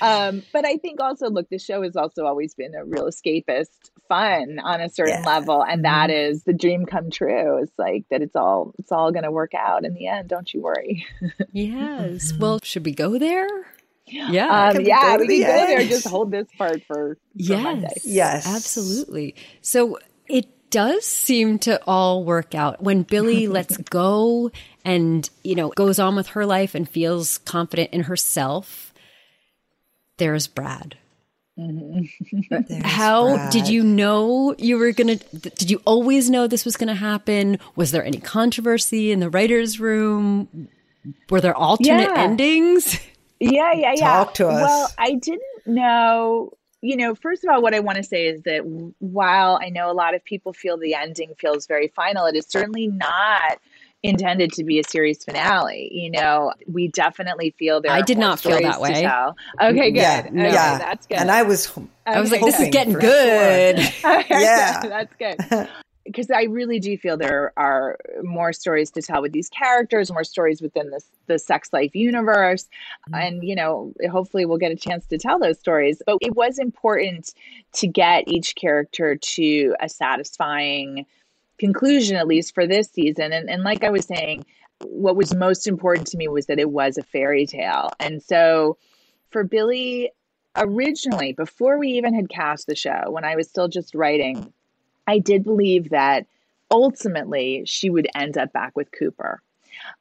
[0.00, 3.90] Um, but I think also, look, the show has also always been a real escapist
[4.08, 5.26] fun on a certain yeah.
[5.26, 6.32] level, and that mm-hmm.
[6.32, 7.58] is the dream come true.
[7.62, 8.22] It's like that.
[8.22, 10.28] It's all it's all going to work out in the end.
[10.28, 11.06] Don't you worry.
[11.52, 12.32] yes.
[12.34, 13.48] Well, should we go there?
[14.10, 14.70] Yeah.
[14.74, 15.86] Um, yeah, we can go there.
[15.86, 17.62] Just hold this part for, for yes.
[17.62, 17.94] Monday.
[18.04, 18.46] Yes.
[18.46, 19.34] Absolutely.
[19.62, 24.50] So it does seem to all work out when Billy lets go
[24.84, 28.92] and, you know, goes on with her life and feels confident in herself.
[30.16, 30.96] There's Brad.
[31.58, 32.80] Mm-hmm.
[32.84, 33.52] How Brad.
[33.52, 35.38] did you know you were going to?
[35.50, 37.58] Did you always know this was going to happen?
[37.76, 40.68] Was there any controversy in the writer's room?
[41.28, 42.22] Were there alternate yeah.
[42.22, 42.98] endings?
[43.40, 44.10] Yeah, yeah, yeah.
[44.10, 44.62] Talk to us.
[44.62, 46.52] Well, I didn't know.
[46.82, 48.62] You know, first of all, what I want to say is that
[49.00, 52.46] while I know a lot of people feel the ending feels very final, it is
[52.46, 53.58] certainly not
[54.02, 55.90] intended to be a series finale.
[55.92, 57.92] You know, we definitely feel there.
[57.92, 59.06] I did not feel that way.
[59.60, 59.94] Okay, good.
[59.94, 61.18] Yeah, okay, yeah, that's good.
[61.18, 61.70] And I was.
[62.06, 63.78] I was like, this is getting good.
[64.00, 64.24] Sure.
[64.30, 65.68] yeah, that's good
[66.10, 70.24] because I really do feel there are more stories to tell with these characters, more
[70.24, 72.64] stories within this the sex life universe,
[73.08, 73.14] mm-hmm.
[73.14, 76.02] and you know, hopefully we'll get a chance to tell those stories.
[76.04, 77.32] But it was important
[77.74, 81.06] to get each character to a satisfying
[81.58, 83.32] conclusion, at least for this season.
[83.32, 84.44] And and like I was saying,
[84.84, 88.76] what was most important to me was that it was a fairy tale, and so
[89.30, 90.10] for Billy
[90.56, 94.52] originally before we even had cast the show when i was still just writing
[95.06, 96.26] I did believe that
[96.70, 99.42] ultimately she would end up back with Cooper.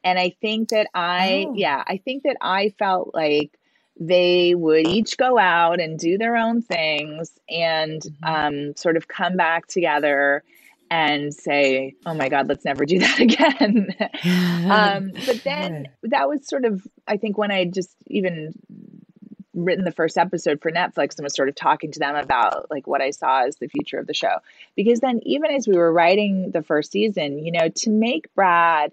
[0.03, 1.53] And I think that I, oh.
[1.55, 3.57] yeah, I think that I felt like
[3.99, 8.23] they would each go out and do their own things and mm-hmm.
[8.23, 10.43] um, sort of come back together
[10.91, 13.93] and say, oh my God, let's never do that again.
[14.71, 18.53] um, but then that was sort of, I think, when I just even
[19.65, 22.87] written the first episode for Netflix and was sort of talking to them about like
[22.87, 24.37] what I saw as the future of the show.
[24.75, 28.91] Because then even as we were writing the first season, you know, to make Brad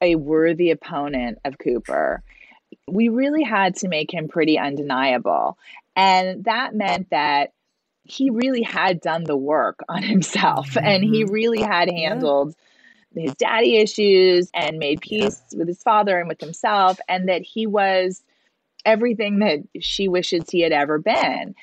[0.00, 2.22] a worthy opponent of Cooper,
[2.88, 5.56] we really had to make him pretty undeniable.
[5.96, 7.52] And that meant that
[8.02, 10.86] he really had done the work on himself mm-hmm.
[10.86, 12.54] and he really had handled
[13.16, 15.58] his daddy issues and made peace yeah.
[15.58, 18.22] with his father and with himself, and that he was
[18.84, 21.54] everything that she wishes he had ever been.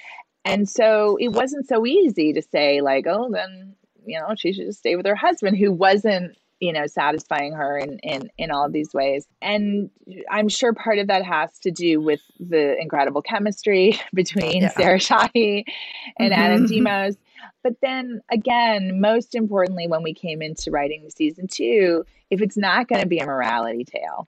[0.43, 4.65] And so it wasn't so easy to say, like, oh, then, you know, she should
[4.65, 8.65] just stay with her husband who wasn't you know satisfying her in in in all
[8.65, 9.89] of these ways and
[10.29, 14.69] i'm sure part of that has to do with the incredible chemistry between yeah.
[14.69, 15.63] sarah shahi
[16.19, 16.41] and mm-hmm.
[16.41, 17.17] adam demos
[17.63, 22.87] but then again most importantly when we came into writing season two if it's not
[22.87, 24.27] going to be a morality tale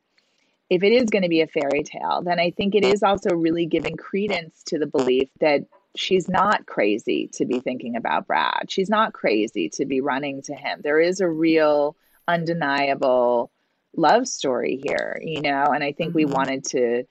[0.73, 3.29] if it is going to be a fairy tale then i think it is also
[3.36, 8.69] really giving credence to the belief that she's not crazy to be thinking about Brad.
[8.69, 10.81] She's not crazy to be running to him.
[10.83, 11.95] There is a real
[12.27, 13.51] undeniable
[13.95, 16.17] love story here, you know, and I think mm-hmm.
[16.17, 17.03] we wanted to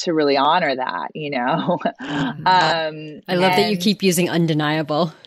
[0.00, 1.78] to really honor that, you know.
[2.02, 2.46] Mm-hmm.
[2.46, 5.12] um, I love and, that you keep using undeniable.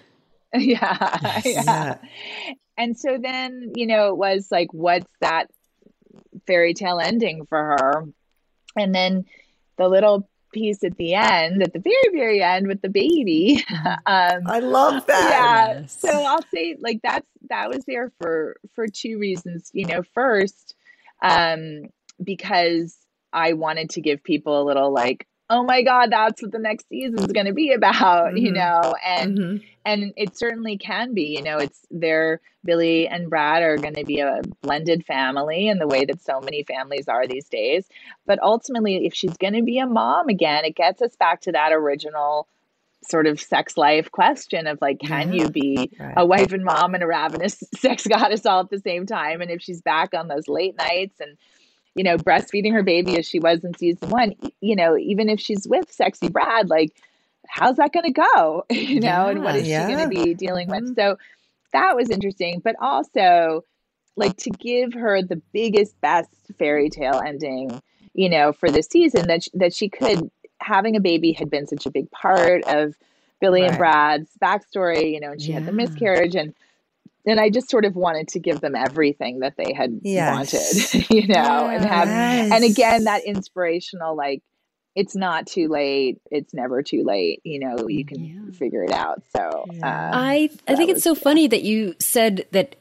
[0.51, 1.97] Yeah, yeah.
[2.75, 5.51] And so then, you know, it was like, what's that
[6.49, 8.05] fairy tale ending for her?
[8.75, 9.25] And then
[9.77, 13.63] the little piece at the end, at the very, very end with the baby.
[14.05, 15.75] Um, I love that.
[15.75, 15.85] Yeah.
[15.85, 19.69] So I'll say like that's that was there for for two reasons.
[19.73, 20.73] You know, first,
[21.21, 21.83] um,
[22.23, 22.97] because
[23.31, 26.87] I wanted to give people a little like oh my god that's what the next
[26.89, 28.37] season is going to be about mm-hmm.
[28.37, 29.65] you know and mm-hmm.
[29.85, 34.05] And it certainly can be you know it's their billie and brad are going to
[34.05, 37.87] be a blended family in the way that so many families are these days
[38.25, 41.51] but ultimately if she's going to be a mom again it gets us back to
[41.51, 42.47] that original
[43.01, 45.43] sort of sex life question of like can yeah.
[45.43, 46.13] you be right.
[46.17, 49.49] a wife and mom and a ravenous sex goddess all at the same time and
[49.49, 51.37] if she's back on those late nights and
[51.95, 55.39] you know, breastfeeding her baby as she was in season one, you know, even if
[55.39, 56.95] she's with sexy Brad, like,
[57.49, 58.65] how's that going to go?
[58.71, 59.87] you know, yeah, and what is yeah.
[59.87, 60.85] she going to be dealing mm-hmm.
[60.85, 60.95] with?
[60.95, 61.17] So
[61.73, 62.61] that was interesting.
[62.63, 63.65] But also,
[64.15, 67.81] like, to give her the biggest, best fairy tale ending,
[68.13, 71.67] you know, for the season that, she, that she could, having a baby had been
[71.67, 72.95] such a big part of
[73.41, 73.69] Billie right.
[73.69, 75.55] and Brad's backstory, you know, and she yeah.
[75.55, 76.53] had the miscarriage and
[77.25, 80.53] and I just sort of wanted to give them everything that they had yes.
[80.53, 81.81] wanted, you know, yes.
[81.81, 82.07] and have,
[82.53, 84.41] and again, that inspirational, like,
[84.99, 86.19] it's not too late.
[86.29, 87.39] It's never too late.
[87.45, 88.51] You know, you can yeah.
[88.57, 89.23] figure it out.
[89.33, 90.07] So, yeah.
[90.07, 91.21] um, I, I think it's so yeah.
[91.21, 92.75] funny that you said that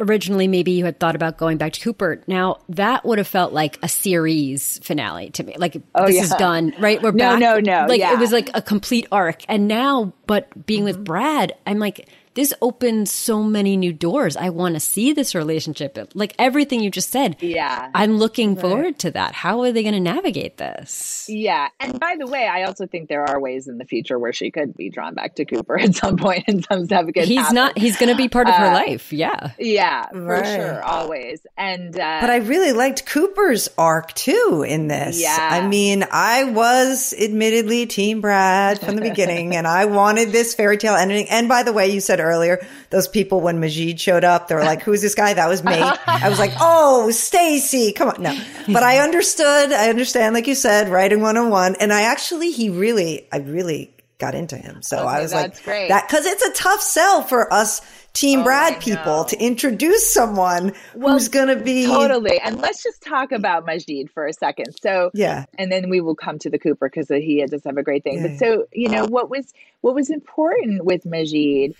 [0.00, 2.22] originally maybe you had thought about going back to Cooper.
[2.26, 5.54] Now that would have felt like a series finale to me.
[5.58, 6.22] Like oh, this yeah.
[6.22, 7.00] is done, right?
[7.00, 7.38] We're no, back.
[7.38, 8.14] No, no, Like yeah.
[8.14, 9.42] it was like a complete arc.
[9.48, 10.98] And now, but being mm-hmm.
[10.98, 14.36] with Brad, I'm like, this opens so many new doors.
[14.36, 15.98] I want to see this relationship.
[16.14, 17.36] Like everything you just said.
[17.40, 17.90] Yeah.
[17.92, 18.60] I'm looking right.
[18.60, 19.34] forward to that.
[19.34, 21.26] How are they going to navigate this?
[21.28, 21.68] Yeah.
[21.80, 24.52] And by the way, I also think there are ways in the future where she
[24.52, 27.54] could be drawn back to Cooper at some point and some stuff could He's happen.
[27.56, 29.12] not, he's going to be part of her uh, life.
[29.12, 29.50] Yeah.
[29.58, 30.46] Yeah, for right.
[30.46, 30.82] sure.
[30.84, 31.44] Always.
[31.56, 35.20] And, uh, but I really liked Cooper's arc too in this.
[35.20, 35.36] Yeah.
[35.36, 40.76] I mean, I was admittedly Team Brad from the beginning and I wanted this fairy
[40.76, 41.28] tale ending.
[41.28, 44.64] And by the way, you said earlier, those people when Majid showed up, they were
[44.64, 45.72] like, "Who's this guy?" That was me.
[45.72, 49.72] I was like, "Oh, Stacy, come on!" No, but I understood.
[49.72, 53.38] I understand, like you said, writing one on one, and I actually, he really, I
[53.38, 54.82] really got into him.
[54.82, 55.88] So okay, I was like, great.
[55.88, 57.80] that because it's a tough sell for us
[58.12, 62.40] Team oh, Brad people to introduce someone well, who's going to be totally.
[62.40, 64.76] And let's just talk about Majid for a second.
[64.80, 67.82] So yeah, and then we will come to the Cooper because he does have a
[67.82, 68.16] great thing.
[68.16, 68.28] Yeah.
[68.28, 71.74] But so you know what was what was important with Majid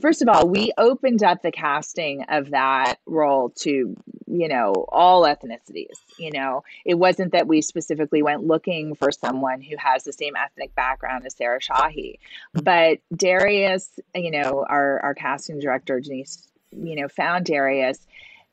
[0.00, 5.22] first of all, we opened up the casting of that role to, you know, all
[5.22, 5.98] ethnicities.
[6.18, 10.34] You know, it wasn't that we specifically went looking for someone who has the same
[10.36, 12.18] ethnic background as Sarah Shahi,
[12.52, 17.98] but Darius, you know, our our casting director Denise, you know, found Darius.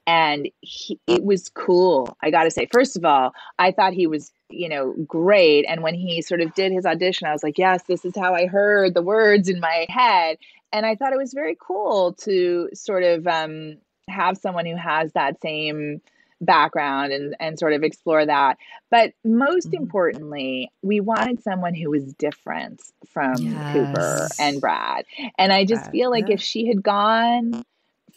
[0.07, 2.17] And he, it was cool.
[2.23, 5.65] I got to say, first of all, I thought he was you know, great.
[5.67, 8.33] And when he sort of did his audition, I was like, yes, this is how
[8.33, 10.37] I heard the words in my head
[10.73, 13.77] and I thought it was very cool to sort of um,
[14.09, 16.01] have someone who has that same
[16.41, 18.57] background and, and sort of explore that.
[18.89, 19.83] But most mm-hmm.
[19.83, 23.73] importantly, we wanted someone who was different from yes.
[23.73, 25.05] Cooper and Brad.
[25.37, 26.35] And I just feel like yeah.
[26.35, 27.63] if she had gone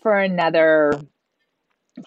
[0.02, 1.00] for another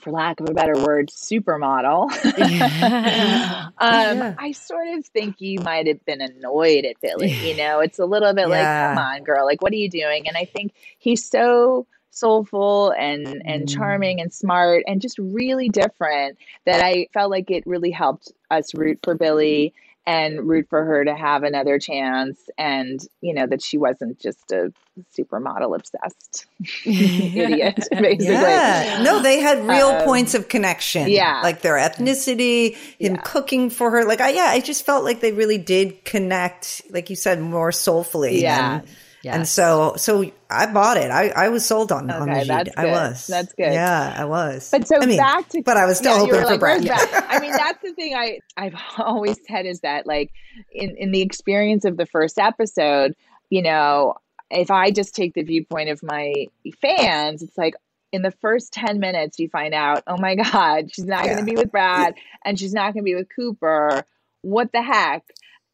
[0.02, 2.10] for lack of a better word, supermodel.
[2.38, 3.68] Yeah.
[3.78, 4.36] um, yeah.
[4.38, 7.32] I sort of think you might have been annoyed at Billie.
[7.32, 8.90] You know, it's a little bit yeah.
[8.90, 10.28] like, come on, girl, like, what are you doing?
[10.28, 13.74] And I think he's so soulful and and mm.
[13.74, 18.74] charming and smart and just really different that I felt like it really helped us
[18.74, 19.74] root for Billie
[20.08, 24.52] and root for her to have another chance and you know that she wasn't just
[24.54, 24.74] a
[25.16, 26.48] supermodel obsessed
[26.86, 28.26] idiot basically.
[28.26, 29.02] Yeah.
[29.04, 31.10] no they had real um, points of connection.
[31.10, 31.42] yeah.
[31.44, 33.22] Like their ethnicity him yeah.
[33.24, 34.06] cooking for her.
[34.06, 37.74] Like i yeah i just felt like they really did connect like you said more
[37.74, 38.80] soulfully yeah.
[38.80, 38.88] and,
[39.28, 39.36] Yes.
[39.36, 41.12] And so, so I bought it.
[41.12, 43.28] I, I was sold on, okay, on that's I was.
[43.28, 43.74] That's good.
[43.74, 44.72] Yeah, I was.
[44.72, 46.88] But so I mean, back to, but I was still yeah, hoping for like, Brad.
[47.28, 50.32] I mean, that's the thing I, I've always said is that like
[50.72, 53.16] in, in the experience of the first episode,
[53.50, 54.14] you know,
[54.50, 56.46] if I just take the viewpoint of my
[56.82, 57.74] fans, it's like,
[58.14, 61.34] in the first 10 minutes, you find out, oh my God, she's not yeah.
[61.34, 62.16] going to be with Brad
[62.46, 64.06] and she's not going to be with Cooper.
[64.42, 65.24] What the heck?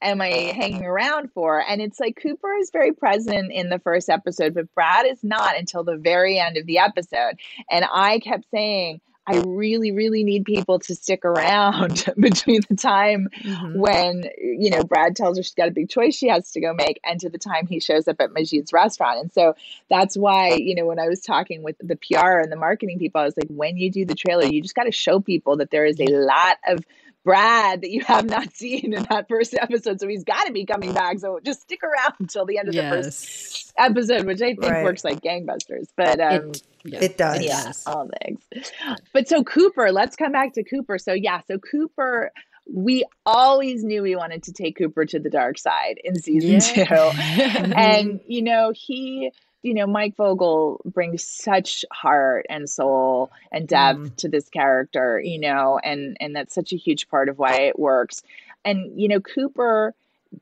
[0.04, 1.64] Am I hanging around for?
[1.68, 5.58] And it's like Cooper is very present in the first episode, but Brad is not
[5.58, 7.40] until the very end of the episode.
[7.70, 13.30] And I kept saying, I really, really need people to stick around between the time
[13.42, 13.80] mm-hmm.
[13.80, 16.74] when, you know, Brad tells her she's got a big choice she has to go
[16.74, 19.22] make and to the time he shows up at Majid's restaurant.
[19.22, 19.56] And so
[19.90, 23.22] that's why, you know, when I was talking with the PR and the marketing people,
[23.22, 25.72] I was like, when you do the trailer, you just got to show people that
[25.72, 26.80] there is a lot of
[27.24, 30.00] Brad that you have not seen in that first episode.
[30.00, 31.20] So he's got to be coming back.
[31.20, 32.90] So just stick around until the end of yes.
[32.90, 34.84] the first episode, which I think right.
[34.84, 35.88] works like gangbusters.
[35.96, 37.00] But um, it, yeah.
[37.02, 37.44] it does.
[37.44, 38.72] Yeah, all things.
[39.14, 40.98] But so Cooper, let's come back to Cooper.
[40.98, 42.32] So yeah, so Cooper
[42.72, 46.86] we always knew we wanted to take Cooper to the dark side in season yeah.
[46.86, 46.94] two.
[47.76, 49.32] and, you know, he
[49.64, 54.16] you know, Mike Vogel brings such heart and soul and depth mm.
[54.18, 57.80] to this character, you know, and and that's such a huge part of why it
[57.80, 58.22] works.
[58.66, 59.96] And you know, Cooper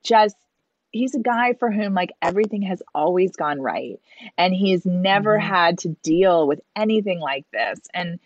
[0.04, 0.36] just
[0.92, 4.00] he's a guy for whom like everything has always gone right
[4.38, 5.42] and he's never mm.
[5.42, 7.80] had to deal with anything like this.
[7.94, 8.20] And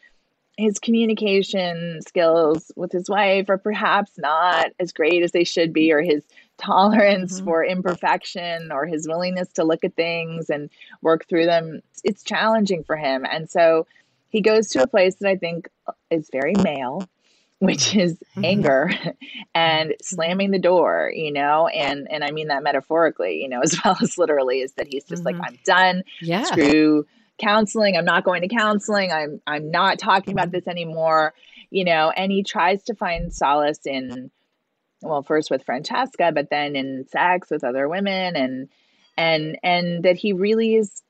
[0.58, 5.92] his communication skills with his wife are perhaps not as great as they should be
[5.92, 6.24] or his
[6.58, 7.46] tolerance mm-hmm.
[7.46, 10.70] for imperfection or his willingness to look at things and
[11.02, 13.26] work through them it's challenging for him.
[13.30, 13.88] And so
[14.36, 15.70] he goes to a place that i think
[16.12, 17.08] is very male
[17.60, 18.44] which is mm-hmm.
[18.44, 18.92] anger
[19.56, 23.80] and slamming the door you know and and i mean that metaphorically you know as
[23.84, 25.40] well as literally is that he's just mm-hmm.
[25.40, 26.04] like i'm done.
[26.22, 26.44] Yeah.
[26.44, 27.06] Screw
[27.38, 27.98] counseling.
[27.98, 29.12] I'm not going to counseling.
[29.12, 31.34] I'm i'm not talking about this anymore.
[31.70, 34.32] You know and he tries to find solace in
[35.06, 38.70] well first with Francesca but then in sex with other women and
[39.18, 41.02] and and that he really is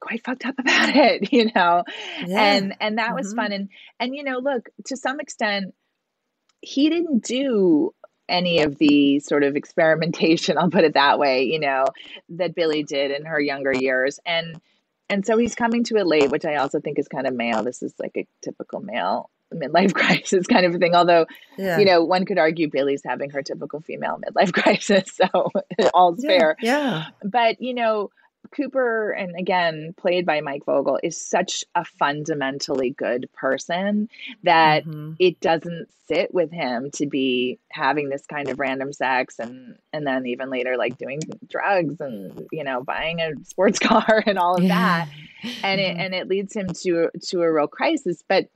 [0.00, 1.84] quite fucked up about it you know
[2.26, 2.54] yeah.
[2.54, 3.16] and and that mm-hmm.
[3.16, 3.68] was fun and
[4.00, 5.74] and you know look to some extent
[6.60, 7.94] he didn't do
[8.28, 11.84] any of the sort of experimentation i'll put it that way you know
[12.28, 14.60] that billie did in her younger years and
[15.08, 17.62] and so he's coming to it late which i also think is kind of male
[17.62, 20.94] this is like a typical male midlife crisis kind of a thing.
[20.94, 21.26] Although,
[21.56, 21.78] yeah.
[21.78, 25.50] you know, one could argue Billie's having her typical female midlife crisis, so
[25.94, 26.56] all's yeah, fair.
[26.60, 27.04] Yeah.
[27.22, 28.10] But you know,
[28.50, 34.08] Cooper, and again, played by Mike Vogel, is such a fundamentally good person
[34.44, 35.14] that mm-hmm.
[35.18, 40.06] it doesn't sit with him to be having this kind of random sex and and
[40.06, 44.54] then even later like doing drugs and you know buying a sports car and all
[44.54, 45.06] of yeah.
[45.06, 45.08] that
[45.64, 48.48] and it and it leads him to to a real crisis but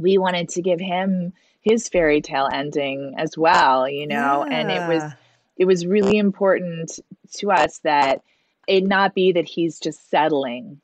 [0.00, 4.56] we wanted to give him his fairy tale ending as well, you know, yeah.
[4.56, 5.12] and it was
[5.56, 6.98] it was really important
[7.34, 8.22] to us that
[8.66, 10.80] it not be that he's just settling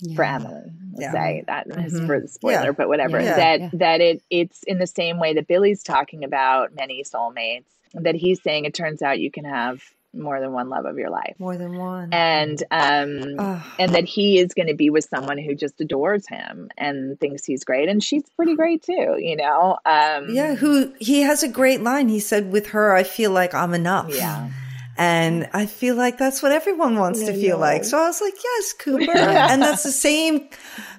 [0.00, 0.16] yeah.
[0.16, 0.72] for Emily.
[0.98, 1.12] Yeah.
[1.12, 2.06] Say that mm-hmm.
[2.06, 2.70] for the spoiler, yeah.
[2.72, 3.22] but whatever.
[3.22, 7.66] That that it it's in the same way that Billie's talking about many soulmates.
[7.94, 9.82] That he's saying it turns out you can have
[10.16, 11.34] more than one love of your life.
[11.38, 12.12] More than one.
[12.12, 16.70] And um and that he is going to be with someone who just adores him
[16.76, 17.88] and thinks he's great.
[17.88, 19.78] And she's pretty great too you know?
[19.84, 22.08] Um yeah who he has a great line.
[22.08, 24.14] He said with her i feel like i'm enough.
[24.14, 24.50] Yeah
[24.98, 27.54] and I feel like that's what everyone wants yeah, to feel yeah.
[27.54, 27.84] like.
[27.84, 29.12] So I was like, yes, Cooper.
[29.16, 30.48] and that's the same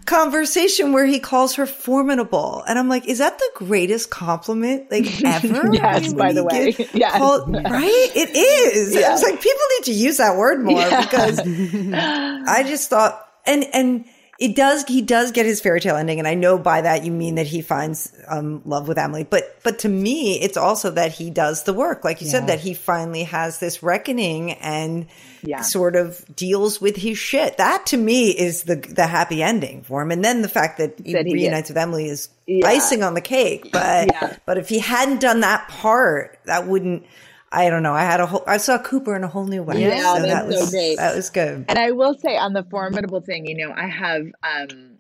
[0.06, 2.64] conversation where he calls her formidable.
[2.68, 5.74] And I'm like, is that the greatest compliment like ever?
[5.74, 6.76] yes, I mean, by the way.
[6.94, 7.18] Yes.
[7.18, 8.12] Called, right?
[8.16, 8.96] It is.
[8.96, 9.10] Yeah.
[9.10, 13.66] I was like, people need to use that word more because I just thought, and,
[13.74, 14.06] and,
[14.40, 17.12] it does he does get his fairy tale ending and i know by that you
[17.12, 21.12] mean that he finds um, love with emily but but to me it's also that
[21.12, 22.32] he does the work like you yeah.
[22.32, 25.08] said that he finally has this reckoning and
[25.44, 25.62] yeah.
[25.62, 30.02] sort of deals with his shit that to me is the the happy ending for
[30.02, 32.66] him and then the fact that he, he reunites with emily is yeah.
[32.68, 37.06] icing on the cake but but if he hadn't done that part that wouldn't
[37.52, 37.94] I don't know.
[37.94, 39.82] I had a whole, I saw Cooper in a whole new way.
[39.82, 40.98] Yeah, so that's that was so great.
[40.98, 41.66] That was good.
[41.70, 44.98] And I will say on the formidable thing, you know, I have um,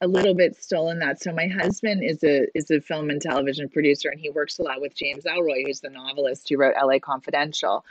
[0.00, 1.20] a little bit stolen that.
[1.20, 4.62] So my husband is a is a film and television producer, and he works a
[4.62, 7.00] lot with James Ellroy, who's the novelist who wrote L.A.
[7.00, 7.84] Confidential.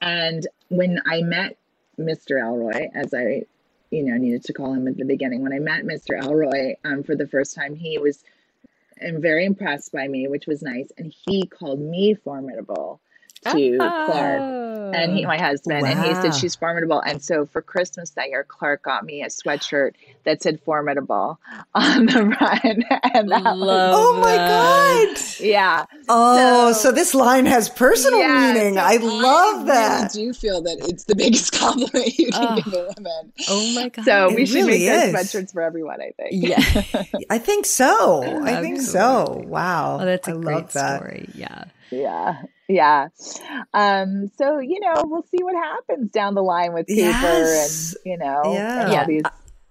[0.00, 1.56] And when I met
[1.98, 2.42] Mr.
[2.42, 3.42] Ellroy, as I,
[3.90, 6.20] you know, needed to call him at the beginning, when I met Mr.
[6.20, 8.24] Ellroy um, for the first time, he was
[8.98, 10.88] and very impressed by me, which was nice.
[10.98, 13.00] And he called me formidable
[13.44, 14.06] to oh.
[14.06, 14.62] Clark
[14.94, 15.28] and he, oh.
[15.28, 15.90] my husband, wow.
[15.90, 17.00] and he said she's formidable.
[17.00, 21.38] And so for Christmas that year, Clark got me a sweatshirt that said formidable
[21.74, 22.84] on the front.
[23.14, 25.18] And that was, oh my god!
[25.40, 25.84] Yeah.
[26.08, 28.74] Oh, so, so this line has personal yeah, meaning.
[28.74, 30.14] So I love I that.
[30.14, 32.56] Really do feel that it's the biggest compliment you can oh.
[32.56, 32.92] give a oh.
[32.96, 33.32] woman.
[33.48, 34.04] Oh my god!
[34.04, 36.00] So we it should really make those sweatshirts for everyone.
[36.00, 36.30] I think.
[36.30, 38.22] Yeah, I think so.
[38.44, 39.42] I think so.
[39.46, 39.98] Wow.
[40.00, 41.00] Oh, that's a I great that.
[41.00, 41.28] story.
[41.34, 41.64] Yeah.
[41.90, 42.42] Yeah.
[42.72, 43.08] Yeah.
[43.74, 47.94] Um, so, you know, we'll see what happens down the line with Cooper yes.
[47.94, 48.84] and, you know, yeah.
[48.84, 49.22] and all these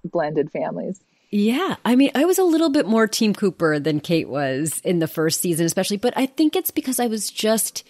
[0.04, 1.02] blended families.
[1.32, 1.78] Yeah.
[1.86, 5.08] I mean, I was a little bit more Team Cooper than Kate was in the
[5.08, 7.84] first season, especially, but I think it's because I was just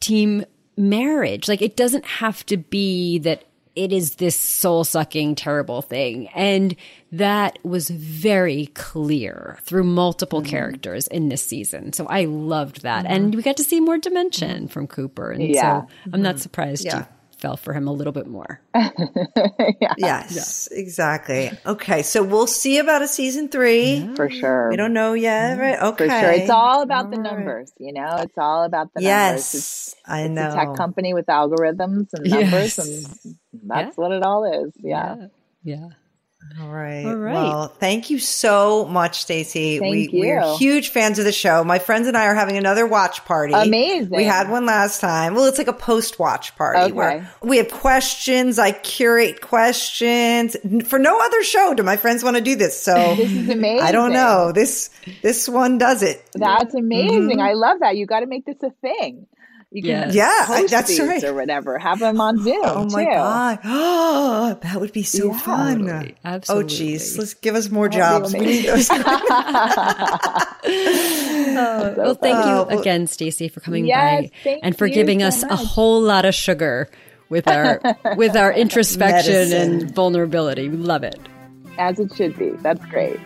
[0.00, 0.44] Team
[0.76, 1.48] marriage.
[1.48, 3.44] Like, it doesn't have to be that
[3.76, 6.28] it is this soul sucking, terrible thing.
[6.28, 6.76] And
[7.12, 10.50] that was very clear through multiple mm-hmm.
[10.50, 11.92] characters in this season.
[11.92, 13.04] So I loved that.
[13.04, 13.14] Mm-hmm.
[13.14, 15.30] And we got to see more dimension from Cooper.
[15.30, 15.82] And yeah.
[15.82, 16.42] so I'm not mm-hmm.
[16.42, 16.98] surprised yeah.
[16.98, 17.06] you
[17.44, 18.58] fell for him a little bit more.
[18.74, 19.92] yeah.
[19.98, 20.78] Yes, yeah.
[20.78, 21.50] exactly.
[21.66, 24.08] Okay, so we'll see about a season three.
[24.16, 24.70] For sure.
[24.70, 25.60] We don't know yet, mm-hmm.
[25.60, 25.82] right?
[25.90, 26.08] Okay.
[26.08, 26.30] For sure.
[26.30, 27.86] It's all about all the numbers, right.
[27.86, 28.16] you know?
[28.20, 29.54] It's all about the yes, numbers.
[29.54, 30.46] It's, I know.
[30.46, 33.24] It's a tech company with algorithms and numbers, yes.
[33.24, 34.02] and that's yeah.
[34.02, 34.72] what it all is.
[34.78, 35.26] Yeah.
[35.62, 35.88] yeah.
[36.60, 37.04] All right.
[37.04, 37.32] All right.
[37.32, 39.78] Well, thank you so much, Stacy.
[39.78, 40.20] Thank we, you.
[40.20, 41.64] We're huge fans of the show.
[41.64, 43.54] My friends and I are having another watch party.
[43.54, 44.14] Amazing.
[44.14, 45.34] We had one last time.
[45.34, 46.92] Well, it's like a post watch party okay.
[46.92, 48.58] where we have questions.
[48.58, 51.74] I curate questions for no other show.
[51.74, 52.80] Do my friends want to do this?
[52.80, 53.84] So this is amazing.
[53.84, 54.52] I don't know.
[54.52, 54.90] This
[55.22, 56.22] this one does it.
[56.34, 57.30] That's amazing.
[57.30, 57.40] Mm-hmm.
[57.40, 57.96] I love that.
[57.96, 59.26] You got to make this a thing.
[59.74, 61.24] You can yeah, yeah that's right.
[61.24, 61.76] Or whatever.
[61.80, 62.60] Have them on Zoom.
[62.62, 63.10] Oh my too.
[63.10, 63.58] god.
[63.64, 65.80] Oh, that would be so yeah, fun.
[65.80, 66.14] Totally.
[66.14, 66.64] Oh, Absolutely.
[66.64, 67.18] Oh geez.
[67.18, 68.32] Let's give us more jobs.
[68.32, 68.88] We need those.
[68.92, 69.04] oh,
[71.96, 75.42] well, thank you oh, again, Stacy, for coming yes, by and for giving so us
[75.42, 75.50] much.
[75.50, 76.88] a whole lot of sugar
[77.28, 77.80] with our
[78.16, 79.80] with our introspection Medicine.
[79.80, 80.68] and vulnerability.
[80.68, 81.18] We love it.
[81.78, 82.50] As it should be.
[82.50, 83.18] That's great.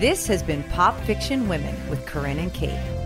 [0.00, 2.97] This has been Pop Fiction Women with Corinne and Kate.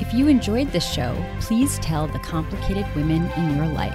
[0.00, 3.92] If you enjoyed this show, please tell the complicated women in your life.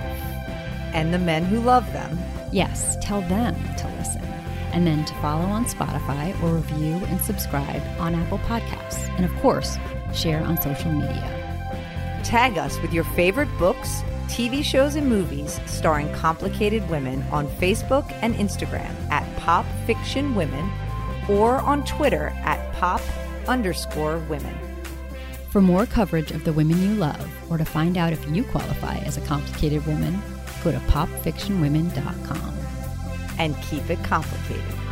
[0.93, 2.20] And the men who love them.
[2.51, 4.22] Yes, tell them to listen.
[4.72, 9.10] And then to follow on Spotify or review and subscribe on Apple Podcasts.
[9.18, 9.78] And of course,
[10.14, 12.22] share on social media.
[12.24, 18.10] Tag us with your favorite books, TV shows, and movies starring complicated women on Facebook
[18.22, 20.70] and Instagram at Pop Fiction Women
[21.28, 23.01] or on Twitter at Pop
[23.47, 24.64] underscore women.
[25.56, 28.97] For more coverage of the women you love, or to find out if you qualify
[28.97, 30.22] as a complicated woman,
[30.66, 32.53] go to popfictionwomen.com.
[33.39, 34.85] And keep it complicated.